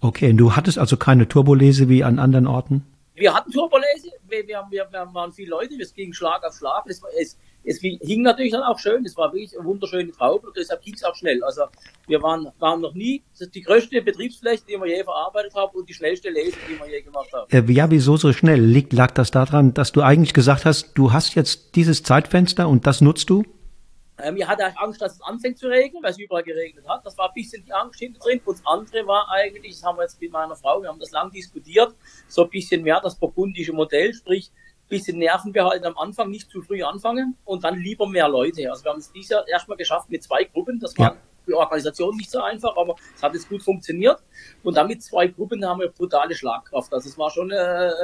Okay, 0.00 0.30
und 0.30 0.36
du 0.36 0.54
hattest 0.56 0.78
also 0.78 0.98
keine 0.98 1.26
Turbolese 1.26 1.88
wie 1.88 2.04
an 2.04 2.18
anderen 2.18 2.46
Orten? 2.46 2.84
Wir 3.14 3.32
hatten 3.32 3.50
Turbolese, 3.50 4.10
wir, 4.28 4.46
wir, 4.46 4.66
wir, 4.70 4.88
wir 4.90 5.08
waren 5.14 5.32
viele 5.32 5.50
Leute, 5.50 5.74
es 5.80 5.94
ging 5.94 6.12
Schlag 6.12 6.44
auf 6.44 6.54
Schlag. 6.54 6.84
Es, 6.86 7.00
es, 7.18 7.38
es 7.64 7.78
hing 7.80 8.22
natürlich 8.22 8.52
dann 8.52 8.62
auch 8.62 8.78
schön, 8.78 9.04
es 9.04 9.16
war 9.16 9.32
wirklich 9.32 9.56
eine 9.56 9.66
wunderschöne 9.66 10.10
Traube 10.12 10.46
und 10.48 10.56
deshalb 10.56 10.82
ging 10.82 10.94
es 10.94 11.04
auch 11.04 11.14
schnell. 11.14 11.42
Also 11.44 11.62
wir 12.06 12.22
waren, 12.22 12.48
waren 12.58 12.80
noch 12.80 12.94
nie, 12.94 13.22
das 13.32 13.42
ist 13.42 13.54
die 13.54 13.62
größte 13.62 14.00
Betriebsfläche, 14.02 14.62
die 14.68 14.76
wir 14.78 14.86
je 14.86 15.04
verarbeitet 15.04 15.54
haben 15.54 15.76
und 15.76 15.88
die 15.88 15.94
schnellste 15.94 16.30
Lese, 16.30 16.56
die 16.68 16.78
wir 16.78 16.90
je 16.90 17.02
gemacht 17.02 17.30
haben. 17.32 17.50
Äh, 17.50 17.72
ja, 17.72 17.90
wieso 17.90 18.16
so 18.16 18.32
schnell? 18.32 18.60
Liegt, 18.60 18.92
lag 18.92 19.10
das 19.12 19.30
daran, 19.30 19.74
dass 19.74 19.92
du 19.92 20.02
eigentlich 20.02 20.32
gesagt 20.32 20.64
hast, 20.64 20.94
du 20.94 21.12
hast 21.12 21.34
jetzt 21.34 21.74
dieses 21.76 22.02
Zeitfenster 22.02 22.68
und 22.68 22.86
das 22.86 23.00
nutzt 23.00 23.28
du? 23.30 23.44
Ähm, 24.22 24.36
ich 24.36 24.46
hatte 24.46 24.64
Angst, 24.78 25.00
dass 25.00 25.14
es 25.14 25.22
anfängt 25.22 25.58
zu 25.58 25.68
regnen, 25.68 26.02
weil 26.02 26.10
es 26.10 26.18
überall 26.18 26.42
geregnet 26.42 26.86
hat. 26.88 27.04
Das 27.04 27.16
war 27.18 27.28
ein 27.28 27.34
bisschen 27.34 27.64
die 27.64 27.72
Angst 27.72 27.98
hinter 27.98 28.20
drin. 28.20 28.40
Und 28.44 28.58
das 28.58 28.66
andere 28.66 29.06
war 29.06 29.28
eigentlich, 29.30 29.74
das 29.74 29.82
haben 29.82 29.98
wir 29.98 30.02
jetzt 30.02 30.20
mit 30.20 30.32
meiner 30.32 30.56
Frau, 30.56 30.82
wir 30.82 30.88
haben 30.88 30.98
das 30.98 31.10
lang 31.10 31.30
diskutiert, 31.30 31.94
so 32.28 32.44
ein 32.44 32.50
bisschen 32.50 32.82
mehr 32.82 33.00
das 33.00 33.16
burgundische 33.16 33.72
Modell, 33.72 34.12
sprich, 34.14 34.50
bisschen 34.90 35.18
Nerven 35.18 35.52
behalten 35.52 35.86
am 35.86 35.96
Anfang, 35.96 36.30
nicht 36.30 36.50
zu 36.50 36.60
früh 36.60 36.82
anfangen 36.82 37.36
und 37.46 37.64
dann 37.64 37.78
lieber 37.78 38.06
mehr 38.06 38.28
Leute. 38.28 38.70
Also 38.70 38.84
wir 38.84 38.92
haben 38.92 38.98
es 38.98 39.10
dieses 39.12 39.30
Jahr 39.30 39.48
erstmal 39.48 39.78
geschafft 39.78 40.10
mit 40.10 40.22
zwei 40.22 40.44
Gruppen. 40.44 40.78
Das 40.78 40.98
war 40.98 41.12
ja. 41.12 41.16
die 41.46 41.54
Organisation 41.54 42.14
nicht 42.16 42.30
so 42.30 42.40
einfach, 42.40 42.76
aber 42.76 42.96
es 43.14 43.22
hat 43.22 43.32
jetzt 43.32 43.48
gut 43.48 43.62
funktioniert. 43.62 44.18
Und 44.62 44.76
dann 44.76 44.88
mit 44.88 45.02
zwei 45.02 45.28
Gruppen 45.28 45.64
haben 45.64 45.80
wir 45.80 45.88
brutale 45.88 46.34
Schlagkraft. 46.34 46.92
Also 46.92 47.08
es 47.08 47.16
war 47.16 47.30
schon, 47.30 47.50
äh, 47.50 47.54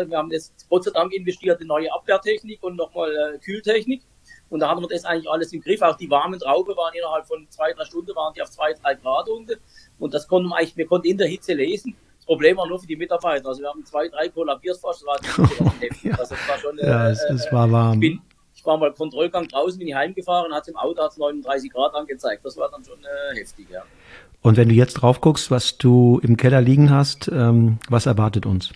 wir 0.06 0.16
haben 0.16 0.30
jetzt 0.30 0.66
Gott 0.70 0.84
sei 0.84 0.92
Dank 0.92 1.12
investiert 1.12 1.60
in 1.60 1.66
neue 1.66 1.92
Abwehrtechnik 1.92 2.62
und 2.62 2.76
nochmal 2.76 3.14
äh, 3.14 3.38
Kühltechnik. 3.38 4.02
Und 4.48 4.60
da 4.60 4.70
hatten 4.70 4.80
wir 4.80 4.88
das 4.88 5.04
eigentlich 5.04 5.28
alles 5.28 5.52
im 5.52 5.60
Griff. 5.60 5.82
Auch 5.82 5.96
die 5.96 6.08
warmen 6.08 6.38
Trauben 6.38 6.76
waren 6.76 6.94
innerhalb 6.94 7.26
von 7.26 7.46
zwei, 7.50 7.72
drei 7.72 7.84
Stunden 7.84 8.14
waren 8.14 8.32
die 8.34 8.42
auf 8.42 8.50
zwei, 8.50 8.72
drei 8.74 8.94
Grad 8.94 9.28
unten. 9.28 9.58
Und 9.98 10.14
das 10.14 10.28
konnten 10.28 10.48
wir 10.48 10.56
eigentlich, 10.56 10.76
wir 10.76 10.86
konnten 10.86 11.08
in 11.08 11.18
der 11.18 11.26
Hitze 11.26 11.54
lesen. 11.54 11.96
Problem 12.26 12.56
war 12.56 12.66
nur 12.66 12.78
für 12.78 12.87
die 12.87 12.97
Mitarbeiter. 12.97 13.49
Also 13.49 13.62
wir 13.62 13.68
haben 13.68 13.85
zwei, 13.85 14.09
drei 14.09 14.28
kollabiert 14.28 14.76
fast. 14.78 15.02
Das 15.02 15.06
war, 15.06 15.18
ja. 16.02 16.11
also, 16.18 16.35
das 16.35 16.49
war 16.49 16.59
schon, 16.59 16.78
ja, 16.78 17.09
äh, 17.09 17.12
es, 17.12 17.23
es, 17.30 17.52
war 17.52 17.71
warm. 17.71 17.95
Ich, 17.95 18.00
bin, 18.00 18.21
ich 18.54 18.66
war 18.66 18.76
mal 18.76 18.92
Kontrollgang 18.92 19.47
draußen, 19.47 19.78
bin 19.78 19.88
ich 19.88 19.95
heimgefahren, 19.95 20.52
hat 20.52 20.66
im 20.66 20.76
Auto 20.76 21.02
hat's 21.02 21.16
39 21.16 21.73
Grad 21.73 21.95
angezeigt. 21.95 22.45
Das 22.45 22.56
war 22.56 22.68
dann 22.71 22.85
schon 22.85 22.99
äh, 22.99 23.38
heftig, 23.38 23.68
ja. 23.71 23.83
Und 24.42 24.56
wenn 24.56 24.68
du 24.68 24.75
jetzt 24.75 24.95
drauf 24.95 25.21
guckst, 25.21 25.50
was 25.50 25.78
du 25.78 26.21
im 26.23 26.37
Keller 26.37 26.61
liegen 26.61 26.90
hast, 26.90 27.28
ähm, 27.28 27.78
was 27.88 28.06
erwartet 28.06 28.45
uns? 28.45 28.73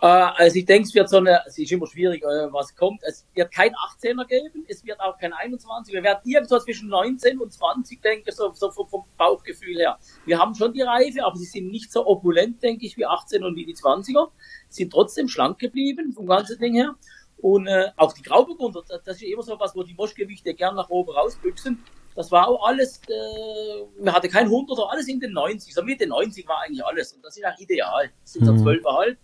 Äh, 0.00 0.06
also 0.06 0.58
ich 0.58 0.66
denke, 0.66 0.86
es 0.86 0.94
wird 0.94 1.08
so 1.08 1.16
eine, 1.18 1.40
es 1.46 1.58
ist 1.58 1.72
immer 1.72 1.86
schwierig, 1.86 2.22
äh, 2.22 2.52
was 2.52 2.74
kommt. 2.74 3.02
Es 3.02 3.26
wird 3.34 3.50
kein 3.52 3.72
18er 3.74 4.26
geben, 4.26 4.64
es 4.68 4.84
wird 4.84 5.00
auch 5.00 5.18
kein 5.18 5.32
21. 5.32 5.94
Wir 5.94 6.02
werden 6.02 6.20
irgendwo 6.24 6.58
zwischen 6.58 6.88
19 6.88 7.38
und 7.38 7.52
20, 7.52 8.02
denke 8.02 8.30
ich, 8.30 8.34
so, 8.34 8.52
so 8.52 8.70
vom, 8.70 9.04
Bauchgefühl 9.16 9.76
her. 9.76 9.98
Wir 10.26 10.38
haben 10.38 10.54
schon 10.54 10.72
die 10.72 10.82
Reife, 10.82 11.24
aber 11.24 11.36
sie 11.36 11.46
sind 11.46 11.68
nicht 11.68 11.90
so 11.90 12.06
opulent, 12.06 12.62
denke 12.62 12.84
ich, 12.84 12.96
wie 12.96 13.06
18 13.06 13.42
und 13.42 13.56
wie 13.56 13.64
die 13.64 13.74
20er. 13.74 14.30
Sind 14.68 14.92
trotzdem 14.92 15.28
schlank 15.28 15.58
geblieben, 15.58 16.12
vom 16.12 16.26
ganzen 16.26 16.58
Ding 16.58 16.74
her. 16.74 16.94
Und 17.38 17.66
äh, 17.66 17.90
auch 17.96 18.12
die 18.12 18.22
Grauburgunder, 18.22 18.82
das 19.04 19.16
ist 19.16 19.22
immer 19.22 19.42
so 19.42 19.58
was, 19.58 19.74
wo 19.74 19.82
die 19.82 19.94
Moschgewichte 19.94 20.54
gern 20.54 20.74
nach 20.74 20.90
oben 20.90 21.12
rausbüchsen. 21.12 21.82
Das 22.14 22.30
war 22.32 22.48
auch 22.48 22.66
alles, 22.66 23.00
äh, 23.08 24.02
man 24.02 24.14
hatte 24.14 24.28
kein 24.28 24.48
100er, 24.48 24.88
alles 24.90 25.06
in 25.08 25.20
den 25.20 25.32
90. 25.32 25.74
So 25.74 25.82
Mitte 25.82 26.06
90 26.06 26.46
war 26.48 26.62
eigentlich 26.62 26.84
alles. 26.84 27.12
Und 27.12 27.22
das 27.22 27.36
ist 27.36 27.44
auch 27.44 27.58
ideal. 27.58 28.10
Das 28.22 28.32
sind 28.32 28.46
so 28.46 28.52
mhm. 28.52 28.66
12,5 28.66 29.16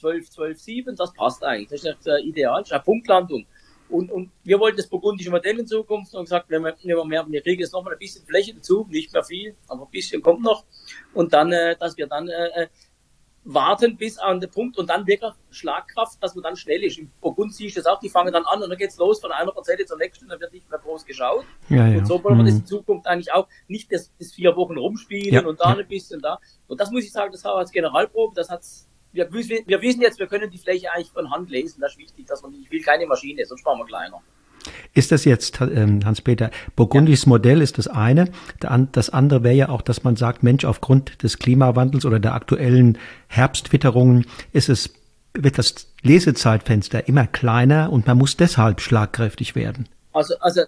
12, 0.00 0.30
12, 0.30 0.58
7, 0.60 0.96
das 0.96 1.12
passt 1.12 1.44
eigentlich. 1.44 1.82
Das 1.82 1.96
ist 1.96 2.06
ja 2.06 2.18
ideal, 2.18 2.60
das 2.60 2.68
ist 2.68 2.72
eine 2.72 2.82
Punktlandung. 2.82 3.46
Und, 3.88 4.10
und 4.10 4.30
wir 4.44 4.58
wollten 4.60 4.76
das 4.76 4.86
burgundische 4.86 5.30
Modell 5.30 5.58
in 5.58 5.66
Zukunft 5.66 6.14
und 6.14 6.24
gesagt, 6.24 6.46
wenn 6.48 6.62
wir, 6.62 6.76
wenn 6.82 6.96
wir, 6.96 7.04
mehr, 7.04 7.26
wir 7.28 7.42
kriegen 7.42 7.60
jetzt 7.60 7.72
noch 7.72 7.82
mal 7.82 7.92
ein 7.92 7.98
bisschen 7.98 8.24
Fläche 8.24 8.54
dazu, 8.54 8.86
nicht 8.88 9.12
mehr 9.12 9.24
viel, 9.24 9.56
aber 9.66 9.84
ein 9.84 9.90
bisschen 9.90 10.22
kommt 10.22 10.42
noch. 10.42 10.64
Und 11.12 11.32
dann, 11.32 11.52
äh, 11.52 11.76
dass 11.76 11.96
wir 11.96 12.06
dann 12.06 12.28
äh, 12.28 12.62
äh 12.62 12.68
warten 13.44 13.96
bis 13.96 14.18
an 14.18 14.38
den 14.40 14.50
Punkt 14.50 14.76
und 14.76 14.90
dann 14.90 15.06
wirklich 15.06 15.32
Schlagkraft, 15.50 16.22
dass 16.22 16.34
man 16.34 16.42
dann 16.42 16.56
schnell 16.56 16.84
ist. 16.84 16.98
Im 16.98 17.10
Burgund 17.20 17.54
siehst 17.54 17.76
du 17.76 17.80
das 17.80 17.86
auch, 17.86 17.98
die 17.98 18.10
fangen 18.10 18.32
dann 18.32 18.44
an 18.44 18.62
und 18.62 18.68
dann 18.68 18.78
geht's 18.78 18.98
los 18.98 19.20
von 19.20 19.32
einer 19.32 19.50
Parzelle 19.50 19.84
zur 19.86 19.96
nächsten, 19.96 20.28
dann 20.28 20.38
wird 20.40 20.52
nicht 20.52 20.68
mehr 20.68 20.78
groß 20.78 21.06
geschaut. 21.06 21.44
Ja, 21.68 21.88
ja. 21.88 21.98
Und 21.98 22.06
so 22.06 22.22
wollen 22.22 22.36
wir 22.36 22.42
mhm. 22.42 22.48
das 22.48 22.56
in 22.56 22.66
Zukunft 22.66 23.06
eigentlich 23.06 23.32
auch 23.32 23.48
nicht 23.66 23.90
das, 23.92 24.12
das 24.18 24.32
vier 24.32 24.54
Wochen 24.56 24.76
rumspielen 24.76 25.32
ja, 25.32 25.46
und 25.46 25.58
da 25.58 25.74
ein 25.74 25.88
bisschen 25.88 26.20
da. 26.20 26.38
Und 26.68 26.80
das 26.80 26.90
muss 26.90 27.04
ich 27.04 27.12
sagen, 27.12 27.32
das 27.32 27.42
war 27.44 27.56
als 27.56 27.72
Generalprobe, 27.72 28.34
das 28.34 28.50
hat's 28.50 28.88
wir, 29.12 29.32
wir 29.32 29.82
wissen 29.82 30.02
jetzt, 30.02 30.18
wir 30.18 30.26
können 30.26 30.50
die 30.50 30.58
Fläche 30.58 30.92
eigentlich 30.92 31.10
von 31.10 31.30
Hand 31.30 31.50
lesen. 31.50 31.80
Das 31.80 31.92
ist 31.92 31.98
wichtig, 31.98 32.26
dass 32.26 32.42
man, 32.42 32.54
ich 32.54 32.70
will 32.70 32.82
keine 32.82 33.06
Maschine, 33.06 33.44
sonst 33.44 33.64
machen 33.64 33.80
wir 33.80 33.86
kleiner. 33.86 34.20
Ist 34.92 35.10
das 35.10 35.24
jetzt, 35.24 35.60
ähm, 35.60 36.04
Hans-Peter, 36.04 36.50
burgundisches 36.76 37.24
ja. 37.24 37.30
Modell 37.30 37.62
ist 37.62 37.78
das 37.78 37.88
eine. 37.88 38.30
Das 38.92 39.10
andere 39.10 39.42
wäre 39.42 39.54
ja 39.54 39.68
auch, 39.68 39.82
dass 39.82 40.04
man 40.04 40.16
sagt, 40.16 40.42
Mensch, 40.42 40.64
aufgrund 40.64 41.22
des 41.22 41.38
Klimawandels 41.38 42.04
oder 42.04 42.20
der 42.20 42.34
aktuellen 42.34 42.98
Herbstwitterungen 43.28 44.26
ist 44.52 44.68
es, 44.68 44.92
wird 45.32 45.58
das 45.58 45.86
Lesezeitfenster 46.02 47.08
immer 47.08 47.26
kleiner 47.26 47.90
und 47.90 48.06
man 48.06 48.18
muss 48.18 48.36
deshalb 48.36 48.80
schlagkräftig 48.80 49.54
werden. 49.54 49.88
Also, 50.12 50.34
also 50.40 50.62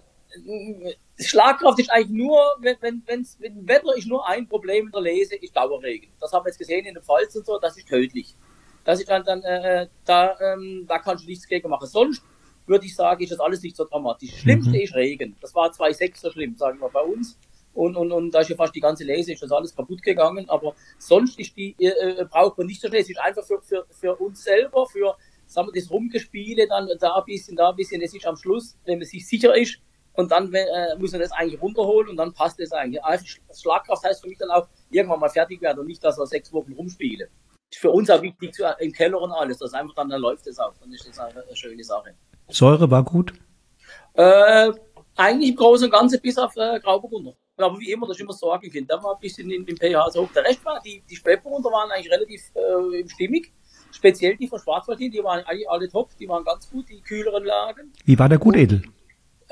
Schlagkraft 1.19 1.79
ist 1.79 1.91
eigentlich 1.91 2.09
nur, 2.09 2.39
wenn, 2.59 2.77
wenn, 2.81 3.03
wenn's, 3.05 3.37
wenn 3.39 3.67
Wetter 3.67 3.95
ist 3.95 4.07
nur 4.07 4.27
ein 4.27 4.47
Problem 4.47 4.87
in 4.87 4.91
der 4.91 5.01
Lese, 5.01 5.35
ist 5.35 5.55
Dauerregen. 5.55 6.09
Das 6.19 6.33
haben 6.33 6.43
wir 6.43 6.49
jetzt 6.49 6.57
gesehen 6.57 6.85
in 6.85 6.93
der 6.93 7.03
Pfalz 7.03 7.35
und 7.35 7.45
so, 7.45 7.59
das 7.59 7.77
ist 7.77 7.87
tödlich. 7.87 8.35
Das 8.83 8.99
ist 8.99 9.09
dann, 9.09 9.23
dann 9.23 9.41
äh, 9.43 9.87
da, 10.05 10.37
ähm, 10.39 10.85
da 10.87 10.99
kannst 10.99 11.23
du 11.23 11.29
nichts 11.29 11.47
gegen 11.47 11.69
machen. 11.69 11.87
Sonst 11.87 12.23
würde 12.65 12.85
ich 12.85 12.95
sagen, 12.95 13.21
ist 13.23 13.31
das 13.31 13.39
alles 13.39 13.61
nicht 13.61 13.75
so 13.75 13.85
dramatisch. 13.85 14.31
Das 14.31 14.39
Schlimmste 14.39 14.71
mhm. 14.71 14.81
ist 14.81 14.95
Regen. 14.95 15.35
Das 15.41 15.53
war 15.55 15.69
2,6 15.69 16.19
so 16.19 16.31
schlimm, 16.31 16.55
sagen 16.55 16.79
wir 16.79 16.89
bei 16.89 17.01
uns. 17.01 17.37
Und, 17.73 17.95
und, 17.95 18.11
und 18.11 18.31
da 18.31 18.41
ist 18.41 18.49
ja 18.49 18.55
fast 18.55 18.75
die 18.75 18.79
ganze 18.79 19.03
Lese, 19.03 19.33
ist 19.33 19.41
das 19.41 19.51
alles 19.51 19.75
kaputt 19.75 20.01
gegangen. 20.01 20.49
Aber 20.49 20.75
sonst 20.97 21.39
ist 21.39 21.55
die, 21.57 21.75
äh, 21.79 22.21
äh 22.21 22.25
braucht 22.25 22.57
man 22.57 22.67
nicht 22.67 22.81
so 22.81 22.87
schnell. 22.87 23.01
Es 23.01 23.09
ist 23.09 23.19
einfach 23.19 23.43
für, 23.43 23.61
für, 23.61 23.85
für 23.89 24.15
uns 24.15 24.43
selber, 24.43 24.85
für, 24.85 25.15
sagen 25.45 25.69
wir, 25.73 25.81
das 25.81 25.89
Rumgespiele, 25.89 26.67
dann 26.67 26.89
da 26.99 27.15
ein 27.15 27.25
bisschen, 27.25 27.55
da 27.55 27.69
ein 27.69 27.75
bisschen. 27.75 28.01
Es 28.01 28.13
ist 28.13 28.25
am 28.27 28.35
Schluss, 28.35 28.77
wenn 28.85 28.99
man 28.99 29.07
sich 29.07 29.27
sicher 29.27 29.55
ist, 29.55 29.79
und 30.13 30.31
dann 30.31 30.53
äh, 30.53 30.95
muss 30.97 31.11
man 31.11 31.21
das 31.21 31.31
eigentlich 31.31 31.61
runterholen 31.61 32.09
und 32.09 32.17
dann 32.17 32.33
passt 32.33 32.59
es 32.59 32.71
eigentlich. 32.71 33.03
Also 33.03 33.25
Schlagkraft 33.53 34.03
heißt 34.03 34.21
für 34.21 34.29
mich 34.29 34.37
dann 34.37 34.51
auch 34.51 34.67
irgendwann 34.89 35.19
mal 35.19 35.29
fertig 35.29 35.61
werden 35.61 35.79
und 35.79 35.87
nicht, 35.87 36.03
dass 36.03 36.17
er 36.17 36.27
sechs 36.27 36.51
Wochen 36.53 36.73
rumspiele. 36.73 37.29
Ist 37.71 37.79
für 37.79 37.91
uns 37.91 38.09
auch 38.09 38.21
wichtig 38.21 38.53
zu, 38.53 38.63
im 38.79 38.91
Keller 38.91 39.19
und 39.19 39.31
alles, 39.31 39.57
das 39.57 39.73
einfach 39.73 39.95
dann, 39.95 40.09
dann 40.09 40.21
läuft 40.21 40.45
es 40.47 40.59
auch. 40.59 40.73
Dann 40.79 40.91
ist 40.93 41.07
das 41.07 41.19
eine, 41.19 41.43
eine 41.43 41.55
schöne 41.55 41.83
Sache. 41.83 42.13
Säure 42.49 42.89
war 42.91 43.03
gut? 43.03 43.33
Äh, 44.13 44.71
eigentlich 45.15 45.49
im 45.49 45.55
Großen 45.55 45.85
und 45.85 45.91
Ganzen 45.91 46.21
bis 46.21 46.37
auf 46.37 46.55
äh, 46.55 46.79
Grauburgunder. 46.79 47.33
Aber 47.57 47.79
wie 47.79 47.91
immer, 47.91 48.07
das 48.07 48.17
ist 48.17 48.21
immer 48.21 48.33
Sorgenkind. 48.33 48.89
Da 48.89 49.01
war 49.03 49.15
ein 49.15 49.19
bisschen 49.19 49.49
in, 49.49 49.65
im 49.65 49.77
pH 49.77 50.11
so 50.11 50.23
hoch. 50.23 50.29
Der 50.35 50.43
Rest 50.43 50.63
war, 50.65 50.79
die, 50.81 51.03
die 51.09 51.15
Spätburgunder 51.15 51.71
waren 51.71 51.91
eigentlich 51.91 52.11
relativ 52.11 52.41
äh, 52.55 53.07
stimmig. 53.07 53.51
Speziell 53.91 54.35
die 54.35 54.47
von 54.47 54.59
Schwarzwaldin, 54.59 55.11
die 55.11 55.23
waren 55.23 55.43
alle, 55.45 55.69
alle 55.69 55.87
top, 55.87 56.09
die 56.17 56.27
waren 56.27 56.43
ganz 56.43 56.69
gut, 56.69 56.89
die 56.89 56.99
kühleren 57.01 57.43
Lagen. 57.43 57.93
Wie 58.05 58.17
war 58.17 58.27
der 58.27 58.39
Gutedel? 58.39 58.81
Äh, 58.81 59.02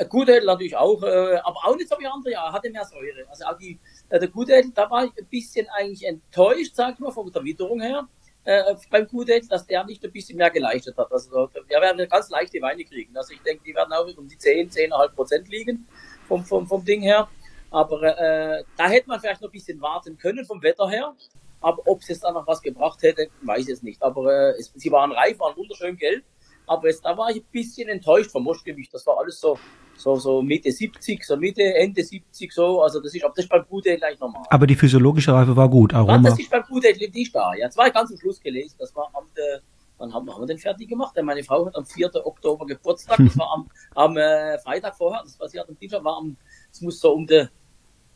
Gutedel 0.06 0.46
natürlich 0.46 0.76
auch, 0.76 1.02
äh, 1.04 1.38
aber 1.44 1.58
auch 1.66 1.76
nicht 1.76 1.90
so 1.90 1.98
wie 2.00 2.08
andere, 2.08 2.34
ja, 2.34 2.52
hatte 2.52 2.70
mehr 2.70 2.86
Säure. 2.86 3.28
Also 3.30 3.46
auch 3.46 3.58
die, 3.58 3.80
äh, 4.10 4.20
der 4.20 4.30
Gutedel, 4.30 4.72
da 4.74 4.90
war 4.90 5.06
ich 5.06 5.12
ein 5.18 5.26
bisschen 5.28 5.68
eigentlich 5.70 6.06
enttäuscht, 6.06 6.76
sag 6.76 6.96
ich 6.96 7.00
mal, 7.00 7.12
von 7.12 7.32
der 7.32 7.44
Witterung 7.44 7.82
her, 7.82 8.08
äh, 8.44 8.76
beim 8.90 9.08
Gutedel, 9.08 9.48
dass 9.48 9.66
der 9.68 9.84
nicht 9.84 10.04
ein 10.04 10.12
bisschen 10.12 10.38
mehr 10.38 10.50
geleistet 10.50 10.98
hat. 10.98 11.12
Also 11.12 11.32
wir 11.32 11.82
werden 11.82 12.08
ganz 12.10 12.30
leichte 12.30 12.62
Weine 12.62 12.84
kriegen. 12.84 13.16
Also 13.16 13.34
ich 13.34 13.42
denke, 13.42 13.64
die 13.64 13.76
werden 13.76 13.94
auch 13.94 14.08
um 14.18 14.28
die 14.28 14.38
10, 14.38 14.70
10,5 14.70 15.16
Prozent 15.16 15.50
liegen 15.50 15.88
vom, 16.28 16.44
vom, 16.44 16.66
vom 16.66 16.84
Ding 16.84 17.02
her. 17.02 17.28
Aber 17.70 18.02
äh, 18.04 18.64
da 18.78 18.90
hätte 18.90 19.08
man 19.08 19.20
vielleicht 19.20 19.42
noch 19.42 19.50
ein 19.50 19.54
bisschen 19.54 19.82
warten 19.82 20.18
können 20.18 20.46
vom 20.46 20.62
Wetter 20.62 20.90
her. 20.90 21.16
Aber 21.62 21.82
ob 21.86 22.02
es 22.02 22.08
jetzt 22.08 22.24
da 22.24 22.32
noch 22.32 22.48
was 22.48 22.62
gebracht 22.62 23.02
hätte, 23.04 23.28
weiß 23.44 23.68
ich 23.68 23.74
es 23.74 23.84
nicht. 23.84 24.02
Aber 24.02 24.34
äh, 24.34 24.60
es, 24.60 24.74
sie 24.76 24.92
waren 24.92 25.12
reif, 25.12 25.40
waren 25.40 25.56
wunderschön 25.56 25.96
gelb. 25.96 26.24
Aber 26.68 26.88
jetzt, 26.88 27.04
da 27.04 27.18
war 27.18 27.30
ich 27.30 27.38
ein 27.38 27.46
bisschen 27.52 27.90
enttäuscht 27.90 28.32
vom 28.32 28.44
Moschgewicht. 28.44 28.94
Das 28.94 29.06
war 29.06 29.18
alles 29.20 29.40
so 29.40 29.58
so, 30.02 30.16
so 30.16 30.42
Mitte 30.42 30.72
70, 30.72 31.24
so 31.24 31.38
Mitte, 31.38 31.62
Ende 31.62 32.04
70, 32.04 32.52
so. 32.52 32.82
Also 32.82 33.00
das 33.00 33.14
ist, 33.14 33.24
aber 33.24 33.34
das 33.36 33.46
ist 33.46 33.50
beim 33.50 33.66
Gute 33.68 33.96
gleich 33.98 34.20
normal. 34.20 34.44
Aber 34.50 34.68
die 34.68 34.76
physiologische 34.76 35.34
Reife 35.34 35.56
war 35.56 35.70
gut, 35.70 35.94
Aroma. 35.94 36.16
Ja, 36.16 36.22
das 36.22 36.40
ist 36.40 36.50
beim 36.50 36.64
Gute 36.64 36.88
nicht 37.14 37.36
da. 37.36 37.54
Ja, 37.54 37.70
zwei 37.70 37.90
ganz 37.90 38.12
am 38.12 38.18
Schluss 38.18 38.40
gelesen. 38.42 38.76
Das 38.80 38.96
war 38.96 39.10
am, 39.14 39.26
äh, 39.36 39.60
wann 39.98 40.14
haben, 40.14 40.30
haben 40.34 40.42
wir 40.42 40.48
den 40.48 40.58
fertig 40.58 40.90
gemacht? 40.90 41.16
Meine 41.22 41.44
Frau 41.44 41.66
hat 41.66 41.76
am 41.76 41.86
4. 41.86 42.10
Oktober 42.26 42.66
Geburtstag. 42.66 43.18
Das 43.18 43.38
war 43.38 43.52
am, 43.54 43.70
am 43.96 44.18
äh, 44.18 44.58
Freitag 44.60 44.96
vorher. 44.96 45.22
Das 45.24 45.40
war 45.40 45.48
sie 45.48 45.60
hat 45.60 45.70
am 45.70 45.78
Dienstag, 45.78 46.04
war 46.04 46.18
am, 46.18 46.36
das 46.70 46.82
muss 46.82 47.00
so 47.00 47.14
um 47.14 47.28
der, 47.28 47.50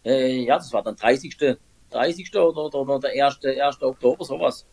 äh, 0.04 0.44
ja, 0.44 0.56
das 0.58 0.74
war 0.74 0.84
dann 0.84 0.96
30. 0.96 1.58
30. 1.92 2.36
oder, 2.36 2.66
oder, 2.66 2.80
oder 2.80 3.00
der 3.00 3.26
1. 3.26 3.40
1. 3.44 3.82
Oktober, 3.82 4.26
sowas. 4.26 4.66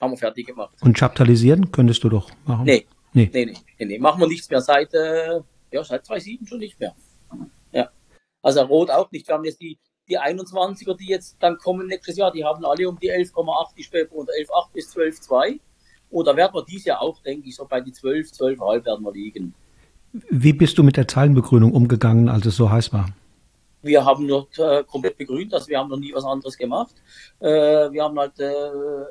Haben 0.00 0.12
wir 0.12 0.18
fertig 0.18 0.48
gemacht. 0.48 0.74
Und 0.82 0.98
chaptalisieren 0.98 1.70
könntest 1.70 2.02
du 2.02 2.08
doch 2.08 2.28
machen? 2.44 2.64
Nee. 2.64 2.86
Nee. 3.12 3.30
Nee, 3.32 3.46
nee, 3.46 3.56
nee, 3.78 3.84
nee. 3.86 3.98
Machen 3.98 4.20
wir 4.20 4.28
nichts 4.28 4.48
mehr 4.48 4.60
seit, 4.60 4.92
äh, 4.94 5.40
ja, 5.70 5.84
seit 5.84 6.06
2007 6.06 6.46
schon 6.46 6.58
nicht 6.58 6.80
mehr. 6.80 6.94
Ja. 7.72 7.90
Also 8.42 8.62
Rot 8.62 8.90
auch 8.90 9.10
nicht. 9.12 9.28
Wir 9.28 9.34
haben 9.34 9.44
jetzt 9.44 9.60
die, 9.60 9.78
die 10.08 10.18
21er, 10.18 10.96
die 10.96 11.08
jetzt 11.08 11.36
dann 11.40 11.58
kommen 11.58 11.86
nächstes 11.86 12.16
Jahr, 12.16 12.32
die 12.32 12.44
haben 12.44 12.64
alle 12.64 12.88
um 12.88 12.98
die 12.98 13.10
11,8, 13.10 13.74
die 13.76 13.82
Spätburgunder 13.82 14.32
11,8 14.32 14.72
bis 14.72 14.96
12,2. 14.96 15.60
Oder 16.10 16.36
werden 16.36 16.54
wir 16.54 16.64
dies 16.64 16.84
Jahr 16.84 17.00
auch, 17.00 17.22
denke 17.22 17.48
ich, 17.48 17.56
so 17.56 17.66
bei 17.66 17.80
die 17.80 17.92
12, 17.92 18.28
12,5 18.28 18.84
werden 18.84 19.04
wir 19.04 19.12
liegen. 19.12 19.54
Wie 20.12 20.52
bist 20.52 20.76
du 20.76 20.82
mit 20.82 20.96
der 20.96 21.08
Zeilenbegrünung 21.08 21.72
umgegangen, 21.72 22.28
als 22.28 22.44
es 22.44 22.56
so 22.56 22.70
heiß 22.70 22.92
war? 22.92 23.08
Wir 23.82 24.04
haben 24.04 24.28
dort 24.28 24.58
äh, 24.58 24.84
komplett 24.84 25.18
begrünt, 25.18 25.52
also 25.52 25.68
wir 25.68 25.78
haben 25.78 25.90
noch 25.90 25.98
nie 25.98 26.12
was 26.14 26.24
anderes 26.24 26.56
gemacht. 26.56 26.94
Äh, 27.40 27.46
wir 27.90 28.04
haben 28.04 28.18
halt 28.18 28.38
äh, 28.38 28.52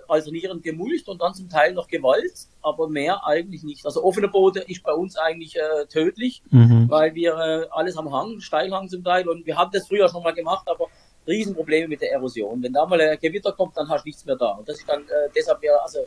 alternierend 0.08 0.64
gemulcht 0.64 1.10
und 1.10 1.22
dann 1.22 1.34
zum 1.34 1.50
Teil 1.50 1.74
noch 1.74 1.88
gewalzt, 1.88 2.50
aber 2.62 2.88
mehr 2.88 3.26
eigentlich 3.26 3.64
nicht. 3.64 3.86
Also 3.86 4.04
offene 4.04 4.30
Boote 4.30 4.62
ist 4.62 4.82
bei 4.84 4.94
uns 4.94 5.18
eigentlich 5.18 5.58
äh, 5.58 5.86
tödlich, 5.88 6.42
mhm. 6.52 6.90
weil 6.90 7.14
wir 7.16 7.36
äh, 7.36 7.68
alles 7.72 7.98
am 7.98 8.14
Hang, 8.14 8.40
Steilhang 8.40 8.88
zum 8.88 9.04
Teil 9.04 9.28
und 9.28 9.46
wir 9.46 9.58
haben 9.58 9.72
das 9.74 9.88
früher 9.88 10.08
schon 10.08 10.24
mal 10.24 10.34
gemacht, 10.34 10.68
aber 10.68 10.88
Riesenprobleme 11.28 11.88
mit 11.88 12.02
der 12.02 12.14
Erosion. 12.14 12.64
Wenn 12.64 12.74
da 12.74 12.86
mal 12.86 13.00
ein 13.00 13.20
Gewitter 13.20 13.52
kommt, 13.52 13.78
dann 13.78 13.90
hast 13.90 14.06
du 14.06 14.10
nichts 14.10 14.26
mehr 14.26 14.36
da. 14.36 14.52
Und 14.52 14.68
das 14.68 14.80
ist 14.80 14.90
dann 14.90 15.02
äh, 15.04 15.30
deshalb 15.36 15.62
wir, 15.62 15.82
also 15.84 16.00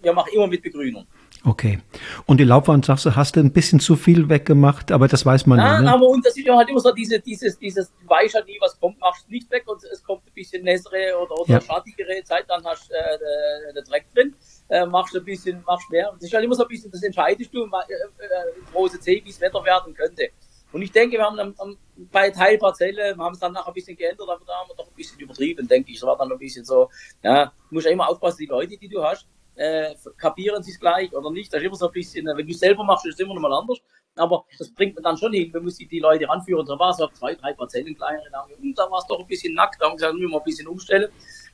wir 0.00 0.12
machen 0.12 0.32
immer 0.32 0.46
mit 0.46 0.62
Begrünung. 0.62 1.06
Okay. 1.44 1.78
Und 2.26 2.38
die 2.38 2.44
Laubwand, 2.44 2.84
sagst 2.84 3.06
du, 3.06 3.16
hast 3.16 3.36
du 3.36 3.40
ein 3.40 3.52
bisschen 3.52 3.80
zu 3.80 3.96
viel 3.96 4.28
weggemacht, 4.28 4.92
aber 4.92 5.08
das 5.08 5.24
weiß 5.24 5.46
man 5.46 5.58
ja. 5.58 5.72
nicht. 5.72 5.84
Ne? 5.84 5.92
aber 5.92 6.06
und 6.06 6.24
das 6.24 6.36
ist 6.36 6.46
ja 6.46 6.54
halt 6.54 6.68
immer 6.68 6.80
so 6.80 6.92
diese, 6.92 7.18
dieses, 7.18 7.58
dieses, 7.58 7.90
du 7.90 8.08
weißt 8.08 8.34
halt 8.34 8.46
nie, 8.46 8.58
was 8.60 8.78
kommt, 8.78 9.00
machst 9.00 9.28
nicht 9.30 9.50
weg 9.50 9.64
und 9.66 9.82
es 9.84 10.02
kommt 10.02 10.26
ein 10.26 10.32
bisschen 10.34 10.62
nässere 10.64 11.16
oder, 11.18 11.40
oder 11.40 11.54
ja. 11.54 11.60
schattigere 11.60 12.22
Zeit, 12.24 12.44
dann 12.48 12.62
hast 12.64 12.90
du 12.90 12.94
äh, 12.94 13.72
der 13.74 13.82
Dreck 13.82 14.06
drin, 14.14 14.34
äh, 14.68 14.84
machst 14.84 15.16
ein 15.16 15.24
bisschen, 15.24 15.62
machst 15.66 15.90
mehr. 15.90 16.10
Das 16.12 16.24
ist 16.24 16.34
halt 16.34 16.44
immer 16.44 16.54
so 16.54 16.64
ein 16.64 16.68
bisschen, 16.68 16.90
das 16.90 17.02
entscheidest 17.02 17.54
du, 17.54 17.64
äh, 17.64 17.66
äh, 17.66 18.72
große 18.72 19.00
C, 19.00 19.22
wie 19.24 19.30
es 19.30 19.40
Wetter 19.40 19.64
werden 19.64 19.94
könnte. 19.94 20.28
Und 20.72 20.82
ich 20.82 20.92
denke, 20.92 21.16
wir 21.16 21.24
haben 21.24 21.36
dann, 21.36 21.54
dann 21.56 21.76
bei 22.12 22.30
Teilparzelle, 22.30 23.16
wir 23.16 23.24
haben 23.24 23.32
es 23.32 23.40
dann 23.40 23.52
nachher 23.52 23.68
ein 23.68 23.74
bisschen 23.74 23.96
geändert, 23.96 24.28
aber 24.28 24.44
da 24.46 24.52
haben 24.60 24.68
wir 24.68 24.76
doch 24.76 24.86
ein 24.86 24.94
bisschen 24.94 25.18
übertrieben, 25.18 25.66
denke 25.66 25.90
ich. 25.90 25.96
Es 25.96 26.02
war 26.02 26.16
dann 26.16 26.30
ein 26.30 26.38
bisschen 26.38 26.64
so, 26.64 26.90
ja, 27.22 27.46
du 27.46 27.74
musst 27.74 27.86
ja 27.86 27.92
immer 27.92 28.08
aufpassen, 28.08 28.38
die 28.40 28.46
Leute, 28.46 28.76
die 28.76 28.88
du 28.88 29.02
hast, 29.02 29.26
äh, 29.60 29.94
kapieren 30.16 30.62
sie 30.62 30.70
es 30.70 30.80
gleich 30.80 31.12
oder 31.12 31.30
nicht. 31.30 31.52
Das 31.52 31.60
ist 31.60 31.66
immer 31.66 31.76
so 31.76 31.86
ein 31.86 31.92
bisschen, 31.92 32.24
wenn 32.24 32.46
du 32.46 32.52
es 32.52 32.60
selber 32.60 32.82
machst, 32.82 33.04
ist 33.04 33.14
es 33.14 33.20
immer 33.20 33.34
noch 33.34 33.42
mal 33.42 33.52
anders. 33.52 33.78
Aber 34.16 34.44
das 34.58 34.72
bringt 34.72 34.94
man 34.94 35.04
dann 35.04 35.16
schon 35.18 35.32
hin, 35.32 35.50
wenn 35.52 35.62
man 35.62 35.74
die, 35.78 35.86
die 35.86 35.98
Leute 35.98 36.26
ranführen. 36.26 36.66
Da 36.66 36.78
war 36.78 36.90
es 36.90 37.00
auf 37.00 37.12
zwei, 37.12 37.34
drei 37.34 37.52
Prozent 37.52 37.86
kleinere 37.96 38.28
Lange. 38.30 38.54
Und 38.56 38.78
da 38.78 38.90
war 38.90 38.98
es 38.98 39.06
doch 39.06 39.20
ein 39.20 39.26
bisschen 39.26 39.54
nackt. 39.54 39.80
Da 39.80 39.84
haben 39.84 39.92
wir 39.92 39.96
gesagt, 39.96 40.14
müssen 40.14 40.30
wir 40.30 40.38
ein 40.38 40.44
bisschen 40.44 40.66
umstellen. 40.66 41.10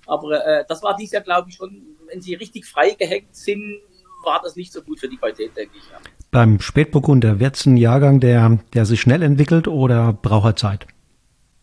Aber 0.06 0.46
äh, 0.46 0.64
das 0.68 0.82
war 0.84 0.96
dies 0.96 1.10
Jahr, 1.10 1.22
glaube 1.22 1.48
ich, 1.50 1.56
schon, 1.56 1.82
wenn 2.06 2.20
sie 2.20 2.34
richtig 2.34 2.64
frei 2.64 2.90
gehängt 2.90 3.34
sind, 3.34 3.80
war 4.24 4.40
das 4.40 4.54
nicht 4.54 4.72
so 4.72 4.82
gut 4.82 5.00
für 5.00 5.08
die 5.08 5.16
Qualität, 5.16 5.56
denke 5.56 5.76
ich. 5.76 5.84
Ja. 5.90 5.98
Beim 6.30 6.60
Spätburgunder 6.60 7.40
wird 7.40 7.56
es 7.56 7.66
ein 7.66 7.76
Jahrgang, 7.76 8.20
der, 8.20 8.58
der 8.72 8.86
sich 8.86 9.00
schnell 9.00 9.22
entwickelt 9.22 9.66
oder 9.66 10.12
braucht 10.12 10.46
er 10.46 10.56
Zeit? 10.56 10.86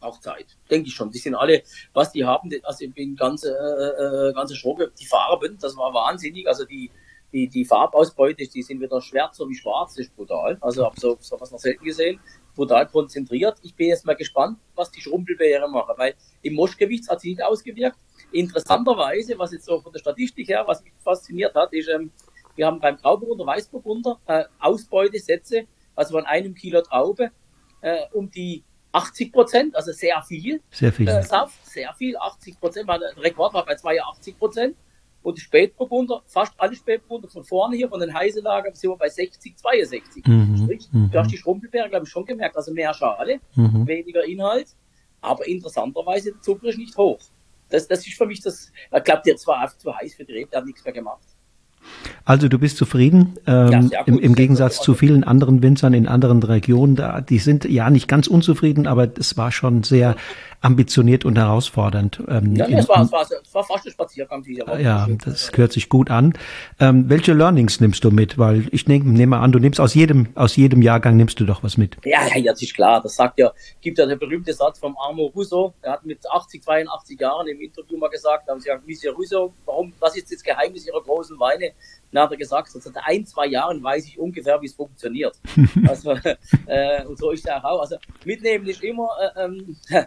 Auch 0.02 0.20
Zeit, 0.20 0.53
denke 0.70 0.88
ich 0.88 0.96
schon. 0.96 1.12
Die 1.12 1.18
sind 1.18 1.36
alle, 1.36 1.64
was 1.94 2.12
die 2.12 2.26
haben, 2.26 2.50
also 2.64 2.86
ich 2.86 2.94
bin 2.94 3.16
ganz, 3.16 3.44
äh, 3.44 3.50
äh, 3.50 4.34
ganze 4.34 4.56
Schrobe, 4.56 4.92
die 5.00 5.06
Farben, 5.06 5.58
das 5.60 5.76
war 5.78 5.94
wahnsinnig. 5.94 6.48
Also 6.48 6.66
die, 6.66 6.92
die, 7.32 7.48
die 7.48 7.66
Farbausbeute, 7.66 8.48
die 8.48 8.62
sind 8.62 8.80
wieder 8.80 9.02
schwärzer 9.02 9.48
wie 9.50 9.56
schwarz, 9.56 9.96
das 9.96 10.06
ist 10.06 10.16
brutal. 10.16 10.58
Also 10.62 10.86
habe 10.86 11.00
so, 11.00 11.18
so 11.20 11.40
was 11.40 11.52
noch 11.52 11.60
selten 11.60 11.84
gesehen. 11.84 12.20
Brutal 12.56 12.88
konzentriert. 12.88 13.58
Ich 13.64 13.76
bin 13.76 13.88
jetzt 13.88 14.06
mal 14.06 14.16
gespannt, 14.16 14.60
was 14.76 14.92
die 14.92 15.02
Schrumpelbeere 15.02 15.68
machen, 15.68 15.96
weil 15.98 16.14
im 16.44 16.54
Moschgewicht 16.54 17.10
hat 17.10 17.22
sie 17.22 17.30
nicht 17.30 17.44
ausgewirkt. 17.44 17.98
Interessanterweise, 18.32 19.38
was 19.40 19.52
jetzt 19.52 19.66
so 19.66 19.82
von 19.82 19.92
der 19.92 20.00
Statistik 20.00 20.48
her, 20.48 20.64
was 20.68 20.84
mich 20.84 20.94
fasziniert 21.00 21.56
hat, 21.56 21.74
ist, 21.74 21.90
ähm, 21.90 22.12
wir 22.56 22.68
haben 22.68 22.80
beim 22.80 22.98
Grauburgunder, 22.98 23.48
Weißburgunder 23.48 24.20
äh, 24.28 24.44
Ausbeutesätze, 24.60 25.66
also 25.96 26.14
von 26.14 26.26
einem 26.26 26.54
Kilo 26.54 26.82
Traube, 26.82 27.32
äh, 27.82 28.02
um 28.14 28.30
die 28.30 28.64
80 28.94 29.34
Prozent, 29.34 29.76
also 29.76 29.92
sehr 29.92 30.22
viel. 30.22 30.62
Sehr 30.72 30.94
viel. 30.94 31.08
Äh, 31.08 31.24
Saft, 31.24 31.66
sehr 31.66 31.94
viel, 31.96 32.16
80 32.16 32.60
Prozent. 32.60 32.88
Der 32.88 33.00
Rekord 33.18 33.54
war 33.54 33.66
bei 33.66 33.76
82 33.76 34.38
Prozent. 34.38 34.78
Und 35.24 35.38
die 35.38 35.42
Spätburgunder, 35.42 36.22
fast 36.26 36.54
alle 36.58 36.76
Spätburgunder 36.76 37.30
von 37.30 37.44
vorne 37.46 37.78
hier, 37.78 37.90
von 37.90 38.00
den 38.00 38.14
Heiselagern, 38.14 38.76
sind 38.76 38.90
wir 38.92 38.98
bei 38.98 39.10
60, 39.10 39.56
62. 39.56 40.26
Mhm, 40.28 40.58
Sprich, 40.58 40.90
mhm. 40.92 41.10
du 41.12 41.20
hast 41.20 41.32
die 41.32 41.38
Schrumpelbeere, 41.38 41.90
glaube 41.90 42.06
ich, 42.06 42.12
schon 42.12 42.26
gemerkt. 42.26 42.56
Also 42.56 42.74
mehr 42.74 42.94
Schale, 42.94 43.40
mhm. 43.56 43.88
weniger 43.88 44.24
Inhalt. 44.26 44.68
Aber 45.22 45.48
interessanterweise, 45.48 46.34
der 46.34 46.42
Zucker 46.42 46.68
ist 46.68 46.78
nicht 46.78 46.98
hoch. 46.98 47.20
Das, 47.70 47.88
das 47.88 48.06
ist 48.06 48.16
für 48.16 48.26
mich 48.28 48.42
das, 48.42 48.72
ich 48.96 49.04
glaube, 49.04 49.22
der 49.26 49.36
war 49.46 49.62
einfach 49.62 49.78
zu 49.78 49.96
heiß 49.96 50.14
für 50.14 50.26
die 50.26 50.34
Rebe, 50.34 50.52
der 50.52 50.60
hat 50.60 50.66
nichts 50.66 50.84
mehr 50.84 50.94
gemacht. 50.94 51.24
Also 52.26 52.48
du 52.48 52.58
bist 52.58 52.78
zufrieden, 52.78 53.36
ähm, 53.48 53.90
ja, 53.92 54.02
im, 54.06 54.20
im, 54.20 54.36
Gegensatz 54.36 54.80
zu 54.82 54.94
vielen 54.94 55.24
anderen 55.24 55.62
Winzern 55.62 55.94
in 55.94 56.08
anderen 56.08 56.42
Regionen. 56.42 56.96
Da, 56.96 57.22
die 57.22 57.40
sind 57.40 57.66
ja 57.66 57.90
nicht 57.90 58.08
ganz 58.08 58.28
unzufrieden, 58.28 58.88
aber 58.88 59.10
es 59.18 59.38
war 59.38 59.52
schon 59.52 59.84
sehr 59.84 60.16
ambitioniert 60.64 61.26
und 61.26 61.38
herausfordernd. 61.38 62.24
Ähm, 62.30 62.56
ja, 62.56 62.66
in, 62.66 62.78
es, 62.78 62.88
war, 62.88 63.02
es, 63.02 63.12
war, 63.12 63.22
es 63.24 63.54
war 63.54 63.64
fast 63.66 63.86
ein 63.86 63.92
Spaziergang 63.92 64.42
dieser 64.44 64.66
Woche. 64.66 64.82
Ja, 64.82 65.08
das 65.26 65.52
hört 65.54 65.74
sich 65.74 65.90
gut 65.90 66.10
an. 66.10 66.34
Ähm, 66.80 67.10
welche 67.10 67.34
Learnings 67.34 67.82
nimmst 67.82 68.04
du 68.06 68.12
mit? 68.12 68.38
Weil 68.38 68.68
ich 68.72 68.88
nehme, 68.88 69.12
nehme 69.12 69.40
an, 69.40 69.52
du 69.52 69.60
nimmst 69.60 69.82
aus 69.82 69.94
jedem, 69.94 70.30
aus 70.36 70.56
jedem 70.56 70.82
Jahrgang 70.82 71.18
nimmst 71.18 71.38
du 71.42 71.46
doch 71.46 71.64
was 71.64 71.76
mit. 71.76 71.98
Ja, 72.06 72.26
ja, 72.34 72.54
das 72.54 72.62
ist 72.62 72.74
klar. 72.74 73.02
Das 73.02 73.16
sagt 73.16 73.40
ja, 73.40 73.52
gibt 73.82 73.98
ja 73.98 74.06
der 74.06 74.16
berühmte 74.16 74.54
Satz 74.54 74.80
vom 74.80 74.96
Armo 74.98 75.26
Russo. 75.36 75.74
Er 75.82 75.94
hat 75.94 76.06
mit 76.06 76.20
80, 76.32 76.64
82 76.64 77.20
Jahren 77.20 77.48
im 77.50 77.60
Interview 77.60 77.98
mal 77.98 78.10
gesagt, 78.10 78.48
haben 78.48 78.62
sie 78.62 78.70
gesagt, 78.70 78.88
Monsieur 78.88 79.14
Russo, 79.14 79.54
warum, 79.66 79.92
was 80.00 80.16
ist 80.16 80.32
das 80.32 80.42
Geheimnis 80.42 80.88
Ihrer 80.88 81.02
großen 81.02 81.38
Weine? 81.42 81.73
Dann 82.12 82.24
hat 82.24 82.32
er 82.32 82.38
gesagt, 82.38 82.70
so 82.70 82.80
seit 82.80 82.96
ein, 83.04 83.26
zwei 83.26 83.48
Jahren 83.48 83.84
weiß 83.84 84.06
ich 84.06 84.20
ungefähr, 84.20 84.62
wie 84.62 84.68
es 84.68 84.76
funktioniert. 84.76 85.40
also, 85.88 86.12
äh, 86.68 87.06
und 87.06 87.18
so 87.18 87.32
ist 87.32 87.48
er 87.48 87.64
auch. 87.66 87.82
Also 87.82 87.98
mitnehmen 88.24 88.68
ist 88.68 88.84
immer, 88.84 89.10
äh, 89.20 89.46
ähm, 89.46 89.78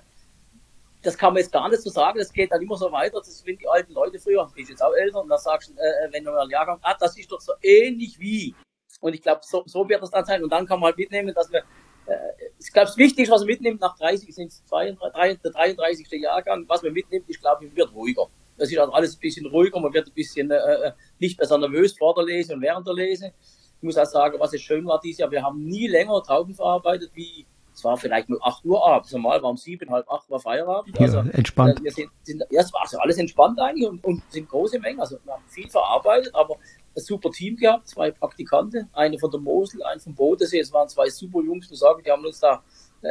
das 1.02 1.16
kann 1.16 1.32
man 1.32 1.42
jetzt 1.42 1.52
gar 1.52 1.68
nicht 1.68 1.82
so 1.82 1.90
sagen, 1.90 2.18
das 2.18 2.32
geht 2.32 2.52
dann 2.52 2.62
immer 2.62 2.76
so 2.76 2.90
weiter, 2.90 3.18
das 3.18 3.38
sind 3.38 3.60
die 3.60 3.68
alten 3.68 3.92
Leute 3.92 4.18
früher, 4.18 4.46
ich 4.48 4.54
bin 4.54 4.66
jetzt 4.66 4.82
auch 4.82 4.92
älter, 4.92 5.20
und 5.20 5.28
dann 5.28 5.38
sagst 5.38 5.70
du, 5.70 5.74
äh, 5.74 6.12
wenn 6.12 6.24
du 6.24 6.32
mal 6.32 6.50
Jahrgang, 6.50 6.78
ah, 6.82 6.96
das 6.98 7.16
ist 7.16 7.30
doch 7.30 7.40
so 7.40 7.52
ähnlich 7.62 8.18
wie. 8.18 8.54
Und 9.00 9.14
ich 9.14 9.22
glaube, 9.22 9.40
so, 9.44 9.62
so 9.66 9.88
wird 9.88 10.02
das 10.02 10.10
dann 10.10 10.24
sein. 10.24 10.42
Und 10.42 10.50
dann 10.50 10.66
kann 10.66 10.80
man 10.80 10.88
halt 10.88 10.98
mitnehmen, 10.98 11.34
dass 11.34 11.50
wir, 11.52 11.60
äh, 12.06 12.14
ich 12.58 12.72
glaube, 12.72 12.86
das 12.86 12.96
Wichtigste, 12.96 13.32
was 13.32 13.42
man 13.42 13.48
mitnimmt, 13.48 13.80
nach 13.80 13.96
30 13.98 14.34
sind 14.34 14.48
es 14.48 14.64
32, 14.66 15.40
der 15.42 15.52
33. 15.52 16.10
Jahrgang, 16.12 16.64
was 16.68 16.82
man 16.82 16.92
mitnimmt, 16.92 17.26
ich 17.28 17.40
glaube, 17.40 17.74
wird 17.74 17.92
ruhiger. 17.92 18.28
Das 18.58 18.70
ist 18.70 18.78
halt 18.78 18.92
alles 18.92 19.16
ein 19.16 19.20
bisschen 19.20 19.46
ruhiger, 19.46 19.80
man 19.80 19.92
wird 19.92 20.08
ein 20.08 20.14
bisschen 20.14 20.50
äh, 20.50 20.56
äh, 20.56 20.92
nicht 21.18 21.38
mehr 21.38 21.46
so 21.46 21.56
nervös 21.56 21.96
vor 21.96 22.14
der 22.14 22.24
Lese 22.24 22.54
und 22.54 22.62
während 22.62 22.86
der 22.86 22.94
Lese. 22.94 23.32
Ich 23.78 23.82
muss 23.82 23.98
auch 23.98 24.06
sagen, 24.06 24.38
was 24.38 24.52
jetzt 24.52 24.64
schön 24.64 24.86
war 24.86 25.00
dieses 25.00 25.18
Jahr, 25.18 25.30
wir 25.30 25.42
haben 25.42 25.64
nie 25.64 25.86
länger 25.86 26.22
Trauben 26.22 26.54
verarbeitet 26.54 27.10
wie 27.14 27.46
es 27.76 27.84
war 27.84 27.98
vielleicht 27.98 28.30
nur 28.30 28.44
8 28.44 28.64
Uhr 28.64 28.88
abends. 28.88 29.12
Normal 29.12 29.42
war 29.42 29.50
um 29.50 29.58
7, 29.58 29.90
halb 29.90 30.10
8 30.10 30.30
war 30.30 30.40
Feierabend. 30.40 30.98
Also, 30.98 31.18
ja, 31.18 31.26
entspannt. 31.30 31.78
Äh, 31.78 31.84
wir 31.84 31.92
sind, 31.92 32.08
sind, 32.22 32.42
ja, 32.48 32.62
es 32.62 32.72
war 32.72 32.80
also 32.80 32.98
alles 32.98 33.18
entspannt 33.18 33.60
eigentlich 33.60 33.86
und, 33.86 34.02
und 34.02 34.22
sind 34.30 34.48
große 34.48 34.78
Mengen. 34.78 34.98
Also 34.98 35.18
wir 35.22 35.34
haben 35.34 35.44
viel 35.46 35.68
verarbeitet, 35.68 36.34
aber 36.34 36.54
ein 36.54 37.02
super 37.02 37.30
Team 37.30 37.56
gehabt, 37.56 37.86
zwei 37.86 38.10
Praktikanten, 38.10 38.88
eine 38.94 39.18
von 39.18 39.30
der 39.30 39.40
Mosel, 39.40 39.82
eine 39.82 40.00
vom 40.00 40.14
Bodensee. 40.14 40.58
Es 40.58 40.72
waren 40.72 40.88
zwei 40.88 41.10
super 41.10 41.42
Jungs, 41.42 41.68
muss 41.68 41.80
sagen, 41.80 42.02
die 42.02 42.10
haben 42.10 42.24
uns 42.24 42.40
da 42.40 42.62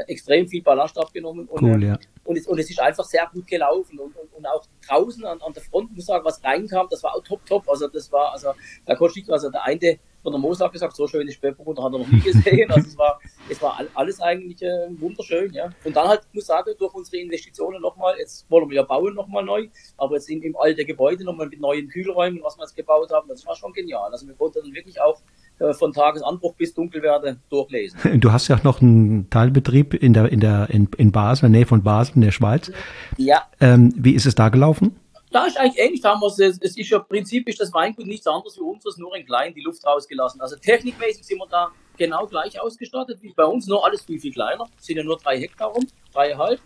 extrem 0.08 0.48
viel 0.48 0.62
Ballast 0.62 0.98
abgenommen. 0.98 1.48
Und, 1.48 1.62
cool, 1.62 1.84
ja. 1.84 1.98
und, 2.24 2.38
es, 2.38 2.48
und 2.48 2.60
es 2.60 2.70
ist 2.70 2.80
einfach 2.80 3.06
sehr 3.06 3.30
gut 3.32 3.48
gelaufen. 3.48 4.00
Und, 4.00 4.16
und, 4.16 4.34
und 4.34 4.46
auch 4.46 4.64
draußen 4.88 5.26
an, 5.26 5.42
an 5.42 5.54
der 5.54 5.64
Front, 5.64 5.92
muss 5.92 6.00
ich 6.00 6.06
sagen, 6.06 6.26
was 6.26 6.44
reinkam, 6.44 6.88
das 6.90 7.04
war 7.04 7.16
auch 7.16 7.24
top, 7.24 7.46
top. 7.46 7.70
Also 7.70 7.88
das 7.88 8.12
war, 8.12 8.32
also 8.32 8.50
da 8.86 8.96
konnte 8.96 9.20
ich, 9.20 9.32
also 9.32 9.50
der 9.50 9.64
eine 9.64 10.00
von 10.26 10.34
der 10.34 10.42
Moos 10.42 10.58
gesagt, 10.58 10.96
so 10.96 11.06
schöne 11.06 11.32
Spätburgunder 11.32 11.84
hat 11.84 11.94
er 11.94 12.00
noch 12.00 12.08
nie 12.08 12.20
gesehen. 12.20 12.72
Also 12.72 12.88
es 12.88 12.98
war, 12.98 13.20
es 13.48 13.62
war 13.62 13.80
alles 13.94 14.20
eigentlich 14.20 14.60
äh, 14.64 14.88
wunderschön, 15.00 15.54
ja. 15.54 15.70
Und 15.84 15.96
dann 15.96 16.08
halt, 16.08 16.22
ich 16.28 16.34
muss 16.34 16.48
sagen, 16.48 16.74
durch 16.80 16.96
unsere 16.96 17.18
Investitionen 17.18 17.80
nochmal, 17.80 18.16
jetzt 18.18 18.50
wollen 18.50 18.68
wir 18.68 18.78
ja 18.78 18.82
bauen 18.82 19.14
nochmal 19.14 19.46
neu, 19.46 19.68
aber 19.98 20.16
jetzt 20.16 20.28
in, 20.32 20.42
im 20.42 20.58
alten 20.58 20.84
Gebäude 20.88 21.24
nochmal 21.24 21.48
mit 21.48 21.60
neuen 21.60 21.88
Kühlräumen, 21.90 22.42
was 22.42 22.58
wir 22.58 22.64
jetzt 22.64 22.76
gebaut 22.76 23.12
haben, 23.12 23.30
das 23.30 23.46
war 23.46 23.56
schon 23.56 23.72
genial. 23.72 24.12
Also 24.12 24.26
wir 24.26 24.34
konnten 24.34 24.62
dann 24.64 24.74
wirklich 24.74 25.00
auch 25.00 25.22
äh, 25.22 25.45
von 25.74 25.94
Tagesanbruch 25.94 26.56
bis 26.56 26.74
Dunkelwerde 26.74 27.38
durchlesen. 27.50 28.00
Du 28.20 28.32
hast 28.32 28.48
ja 28.48 28.60
noch 28.64 28.82
einen 28.82 29.30
Teilbetrieb 29.30 29.94
in 29.94 30.14
der, 30.14 30.32
in 30.32 30.40
der, 30.40 30.70
in, 30.70 30.90
in 30.98 31.12
Basel, 31.12 31.46
in 31.46 31.54
der 31.54 31.60
Nähe 31.60 31.68
von 31.68 31.84
Basel, 31.84 32.16
in 32.16 32.22
der 32.22 32.32
Schweiz. 32.32 32.72
Ja. 33.18 33.44
Ähm, 33.60 33.94
wie 33.96 34.14
ist 34.14 34.26
es 34.26 34.36
da 34.36 34.50
gelaufen? 34.50 34.96
da 35.36 35.46
ist 35.48 35.58
eigentlich 35.58 35.84
ähnlich. 35.84 36.02
Da 36.02 36.12
haben 36.12 36.22
wir 36.22 36.28
es, 36.28 36.40
es 36.40 36.78
ist 36.78 36.90
ja 36.90 37.00
prinzipisch 37.00 37.58
das 37.58 37.74
Weingut 37.74 38.08
nichts 38.08 38.26
anderes 38.26 38.56
wie 38.56 38.62
unseres, 38.62 38.98
nur 38.98 39.14
in 39.18 39.26
klein 39.26 39.54
die 39.54 39.60
Luft 39.62 39.86
rausgelassen. 39.86 40.40
Also 40.40 40.56
technikmäßig 40.56 41.26
sind 41.26 41.40
wir 41.40 41.48
da 41.48 41.72
genau 41.98 42.26
gleich 42.26 42.60
ausgestattet 42.62 43.22
wie 43.22 43.34
bei 43.34 43.44
uns, 43.44 43.68
nur 43.68 43.86
alles 43.86 44.04
viel, 44.04 44.18
viel 44.18 44.32
kleiner. 44.32 44.66
Es 44.80 44.86
sind 44.86 44.96
ja 44.96 45.04
nur 45.04 45.18
drei 45.18 45.38
Hektar 45.38 45.68
rum, 45.68 45.86
dreieinhalb. 46.14 46.62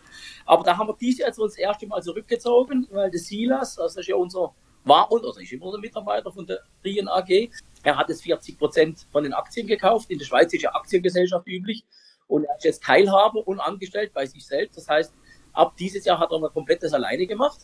Aber 0.45 0.63
da 0.63 0.78
haben 0.78 0.88
wir 0.88 0.95
dieses 1.02 1.19
Jahr 1.19 1.30
uns 1.30 1.38
das 1.38 1.58
erste 1.58 1.88
Mal 1.88 2.04
zurückgezogen, 2.04 2.88
weil 2.91 3.10
der 3.10 3.19
Silas, 3.19 3.75
das 3.75 3.97
ist 3.97 4.08
ja 4.08 4.15
unser, 4.15 4.54
war 4.83 5.11
und, 5.11 5.25
also 5.25 5.39
ist 5.39 5.51
immer 5.51 5.65
unser 5.65 5.79
Mitarbeiter 5.79 6.31
von 6.31 6.45
der 6.45 6.59
Rien 6.83 7.07
AG, 7.07 7.49
er 7.83 7.97
hat 7.97 8.09
jetzt 8.09 8.23
40 8.23 8.57
Prozent 8.57 9.07
von 9.11 9.23
den 9.23 9.33
Aktien 9.33 9.67
gekauft. 9.67 10.09
In 10.09 10.19
der 10.19 10.25
Schweiz 10.25 10.51
ist 10.53 10.61
ja 10.61 10.73
Aktiengesellschaft 10.73 11.47
üblich. 11.47 11.85
Und 12.27 12.43
er 12.43 12.57
ist 12.57 12.65
jetzt 12.65 12.83
Teilhaber 12.83 13.47
und 13.47 13.59
angestellt 13.59 14.11
bei 14.13 14.25
sich 14.25 14.45
selbst. 14.45 14.77
Das 14.77 14.87
heißt, 14.87 15.13
ab 15.53 15.75
dieses 15.77 16.05
Jahr 16.05 16.19
hat 16.19 16.31
er 16.31 16.39
mal 16.39 16.49
komplett 16.49 16.83
das 16.83 16.93
alleine 16.93 17.25
gemacht. 17.25 17.59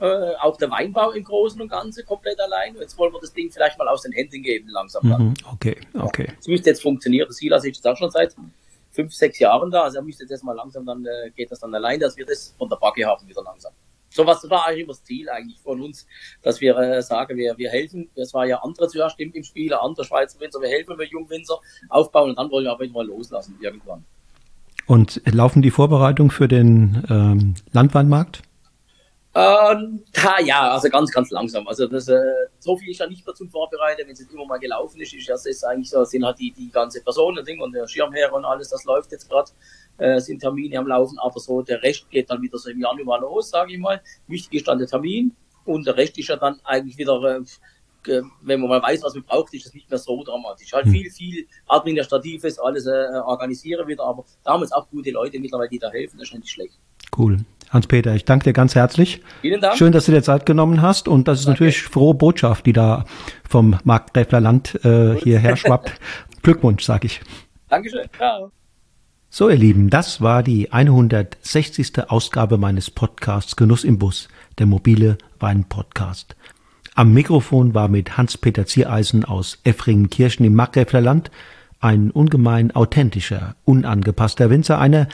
Äh, 0.00 0.34
auch 0.40 0.56
der 0.56 0.70
Weinbau 0.70 1.12
im 1.12 1.24
Großen 1.24 1.60
und 1.60 1.68
Ganzen 1.68 2.04
komplett 2.04 2.38
allein. 2.40 2.76
Jetzt 2.76 2.98
wollen 2.98 3.12
wir 3.12 3.20
das 3.20 3.32
Ding 3.32 3.50
vielleicht 3.50 3.78
mal 3.78 3.88
aus 3.88 4.02
den 4.02 4.12
Händen 4.12 4.42
geben, 4.42 4.68
langsam. 4.68 5.06
Mhm, 5.06 5.34
okay, 5.52 5.76
okay. 5.94 6.32
Es 6.38 6.46
müsste 6.46 6.70
jetzt 6.70 6.82
funktionieren. 6.82 7.30
Silas 7.30 7.64
ist 7.64 7.76
jetzt 7.76 7.86
auch 7.86 7.96
schon 7.96 8.10
seit 8.10 8.34
fünf, 8.90 9.12
sechs 9.12 9.38
Jahren 9.38 9.70
da. 9.70 9.82
Also 9.82 9.98
er 9.98 10.02
müsste 10.02 10.24
jetzt 10.28 10.44
mal 10.44 10.54
langsam, 10.54 10.84
dann 10.84 11.04
äh, 11.04 11.30
geht 11.30 11.50
das 11.50 11.60
dann 11.60 11.74
allein, 11.74 12.00
dass 12.00 12.16
wir 12.16 12.26
das 12.26 12.54
von 12.58 12.68
der 12.68 12.76
Backe 12.76 13.04
haben 13.04 13.26
wieder 13.28 13.42
langsam. 13.42 13.72
So 14.14 14.24
was 14.24 14.48
war 14.48 14.66
eigentlich 14.66 14.84
immer 14.84 14.92
das 14.92 15.02
Ziel 15.02 15.28
eigentlich 15.28 15.58
von 15.58 15.82
uns, 15.82 16.06
dass 16.42 16.60
wir 16.60 16.78
äh, 16.78 17.02
sagen, 17.02 17.36
wir, 17.36 17.58
wir 17.58 17.68
helfen. 17.68 18.08
Es 18.14 18.32
war 18.32 18.46
ja 18.46 18.62
andere 18.62 18.86
zuerst 18.86 19.18
im, 19.18 19.32
im 19.32 19.42
Spiel, 19.42 19.74
andere 19.74 20.04
Schweizer 20.04 20.38
Winzer, 20.38 20.60
wir 20.60 20.68
helfen 20.68 20.96
wir 20.96 21.06
Jungwinzer 21.06 21.58
aufbauen 21.88 22.30
und 22.30 22.38
dann 22.38 22.48
wollen 22.48 22.64
wir 22.64 22.70
aber 22.70 22.86
mal 22.88 23.04
loslassen 23.04 23.58
irgendwann. 23.60 24.04
Und 24.86 25.20
laufen 25.24 25.62
die 25.62 25.72
Vorbereitungen 25.72 26.30
für 26.30 26.46
den 26.46 27.04
ähm, 27.10 27.54
Landweinmarkt? 27.72 28.42
Ähm, 29.34 30.04
ja, 30.44 30.70
also 30.70 30.88
ganz, 30.90 31.10
ganz 31.10 31.30
langsam. 31.30 31.66
Also 31.66 31.88
das, 31.88 32.06
äh, 32.06 32.20
so 32.60 32.76
viel 32.76 32.92
ist 32.92 33.00
ja 33.00 33.08
nicht 33.08 33.26
mehr 33.26 33.34
zum 33.34 33.50
Vorbereiten, 33.50 34.02
wenn 34.06 34.12
es 34.12 34.20
jetzt 34.20 34.32
immer 34.32 34.46
mal 34.46 34.58
gelaufen 34.58 35.00
ist, 35.00 35.12
ist 35.12 35.28
das 35.28 35.44
ist 35.44 35.64
eigentlich 35.64 35.90
so, 35.90 36.04
sind 36.04 36.24
halt 36.24 36.38
die, 36.38 36.52
die 36.52 36.70
ganze 36.70 37.02
Personen 37.02 37.44
Ding 37.44 37.60
und 37.60 37.72
der 37.72 37.88
Schirmherr 37.88 38.32
und 38.32 38.44
alles, 38.44 38.68
das 38.68 38.84
läuft 38.84 39.10
jetzt 39.10 39.28
gerade, 39.28 39.50
äh, 39.98 40.20
sind 40.20 40.40
Termine 40.40 40.78
am 40.78 40.86
Laufen, 40.86 41.18
aber 41.18 41.38
so 41.40 41.62
der 41.62 41.82
Rest 41.82 42.08
geht 42.10 42.30
dann 42.30 42.42
wieder 42.42 42.58
so 42.58 42.70
im 42.70 42.80
Januar 42.80 43.20
los, 43.20 43.50
sage 43.50 43.72
ich 43.74 43.78
mal. 43.78 44.00
Wichtig 44.26 44.60
ist 44.60 44.68
dann 44.68 44.78
der 44.78 44.88
Termin 44.88 45.34
und 45.64 45.86
der 45.86 45.96
Rest 45.96 46.18
ist 46.18 46.28
ja 46.28 46.36
dann 46.36 46.60
eigentlich 46.64 46.98
wieder, 46.98 47.40
äh, 48.06 48.22
wenn 48.42 48.60
man 48.60 48.68
mal 48.68 48.82
weiß, 48.82 49.02
was 49.02 49.14
man 49.14 49.24
braucht, 49.24 49.54
ist 49.54 49.66
das 49.66 49.74
nicht 49.74 49.88
mehr 49.88 49.98
so 49.98 50.22
dramatisch. 50.22 50.72
Halt 50.72 50.86
hm. 50.86 50.92
viel, 50.92 51.10
viel 51.10 51.46
Administratives, 51.68 52.58
alles 52.58 52.86
äh, 52.86 52.90
organisieren 53.24 53.86
wieder, 53.88 54.04
aber 54.04 54.24
da 54.42 54.52
haben 54.52 54.62
jetzt 54.62 54.72
auch 54.72 54.88
gute 54.90 55.10
Leute 55.10 55.38
mittlerweile, 55.38 55.70
die 55.70 55.78
da 55.78 55.90
helfen, 55.90 56.18
das 56.18 56.28
ist 56.28 56.34
nicht 56.34 56.50
schlecht. 56.50 56.78
Cool. 57.16 57.38
Hans-Peter, 57.70 58.14
ich 58.14 58.24
danke 58.24 58.44
dir 58.44 58.52
ganz 58.52 58.74
herzlich. 58.74 59.20
Vielen 59.40 59.60
Dank. 59.60 59.76
Schön, 59.76 59.92
dass 59.92 60.06
du 60.06 60.12
dir 60.12 60.22
Zeit 60.22 60.46
genommen 60.46 60.80
hast 60.80 61.08
und 61.08 61.26
das 61.26 61.40
ist 61.40 61.46
danke. 61.46 61.64
natürlich 61.64 61.82
frohe 61.82 62.14
Botschaft, 62.14 62.66
die 62.66 62.72
da 62.72 63.04
vom 63.48 63.78
Markgräfler 63.84 64.40
Land 64.40 64.78
äh, 64.84 65.16
hierher 65.16 65.56
schwappt. 65.56 65.92
Glückwunsch, 66.42 66.84
sag 66.84 67.04
ich. 67.04 67.20
Dankeschön. 67.68 68.08
Ciao. 68.16 68.52
So, 69.36 69.48
ihr 69.48 69.56
Lieben, 69.56 69.90
das 69.90 70.20
war 70.20 70.44
die 70.44 70.70
160. 70.70 72.08
Ausgabe 72.08 72.56
meines 72.56 72.88
Podcasts 72.88 73.56
Genuss 73.56 73.82
im 73.82 73.98
Bus, 73.98 74.28
der 74.58 74.66
mobile 74.66 75.18
Wein-Podcast. 75.40 76.36
Am 76.94 77.12
Mikrofon 77.12 77.74
war 77.74 77.88
mit 77.88 78.16
Hans-Peter 78.16 78.64
Ziereisen 78.64 79.24
aus 79.24 79.58
Effringen-Kirchen 79.64 80.46
im 80.46 80.54
Markgräfler 80.54 81.00
Land 81.00 81.32
ein 81.80 82.12
ungemein 82.12 82.76
authentischer, 82.76 83.56
unangepasster 83.64 84.50
Winzer, 84.50 84.78
einer, 84.78 85.08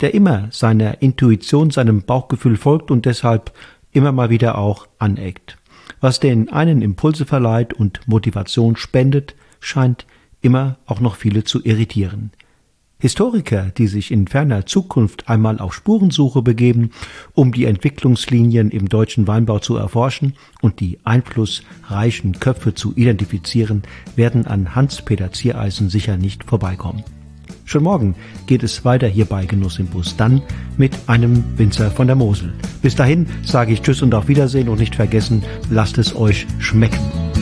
der 0.00 0.14
immer 0.14 0.48
seiner 0.50 1.00
Intuition, 1.00 1.70
seinem 1.70 2.02
Bauchgefühl 2.02 2.56
folgt 2.56 2.90
und 2.90 3.06
deshalb 3.06 3.52
immer 3.92 4.10
mal 4.10 4.30
wieder 4.30 4.58
auch 4.58 4.88
aneckt. 4.98 5.58
Was 6.00 6.18
den 6.18 6.52
einen 6.52 6.82
Impulse 6.82 7.24
verleiht 7.24 7.72
und 7.72 8.00
Motivation 8.08 8.74
spendet, 8.74 9.36
scheint 9.60 10.06
immer 10.40 10.78
auch 10.86 10.98
noch 10.98 11.14
viele 11.14 11.44
zu 11.44 11.62
irritieren. 11.62 12.32
Historiker, 13.04 13.70
die 13.76 13.86
sich 13.86 14.10
in 14.10 14.26
ferner 14.28 14.64
Zukunft 14.64 15.28
einmal 15.28 15.58
auf 15.58 15.74
Spurensuche 15.74 16.40
begeben, 16.40 16.88
um 17.34 17.52
die 17.52 17.66
Entwicklungslinien 17.66 18.70
im 18.70 18.88
deutschen 18.88 19.28
Weinbau 19.28 19.58
zu 19.58 19.76
erforschen 19.76 20.32
und 20.62 20.80
die 20.80 20.98
einflussreichen 21.04 22.40
Köpfe 22.40 22.72
zu 22.72 22.94
identifizieren, 22.96 23.82
werden 24.16 24.46
an 24.46 24.74
Hans-Peter 24.74 25.30
Ziereisen 25.32 25.90
sicher 25.90 26.16
nicht 26.16 26.44
vorbeikommen. 26.44 27.04
Schon 27.66 27.82
morgen 27.82 28.14
geht 28.46 28.62
es 28.62 28.86
weiter 28.86 29.06
hier 29.06 29.26
bei 29.26 29.44
Genuss 29.44 29.78
im 29.78 29.88
Bus, 29.88 30.16
dann 30.16 30.40
mit 30.78 30.96
einem 31.06 31.44
Winzer 31.58 31.90
von 31.90 32.06
der 32.06 32.16
Mosel. 32.16 32.54
Bis 32.80 32.96
dahin 32.96 33.26
sage 33.42 33.74
ich 33.74 33.82
Tschüss 33.82 34.00
und 34.00 34.14
auf 34.14 34.28
Wiedersehen 34.28 34.70
und 34.70 34.80
nicht 34.80 34.94
vergessen, 34.94 35.42
lasst 35.68 35.98
es 35.98 36.16
euch 36.16 36.46
schmecken. 36.58 37.33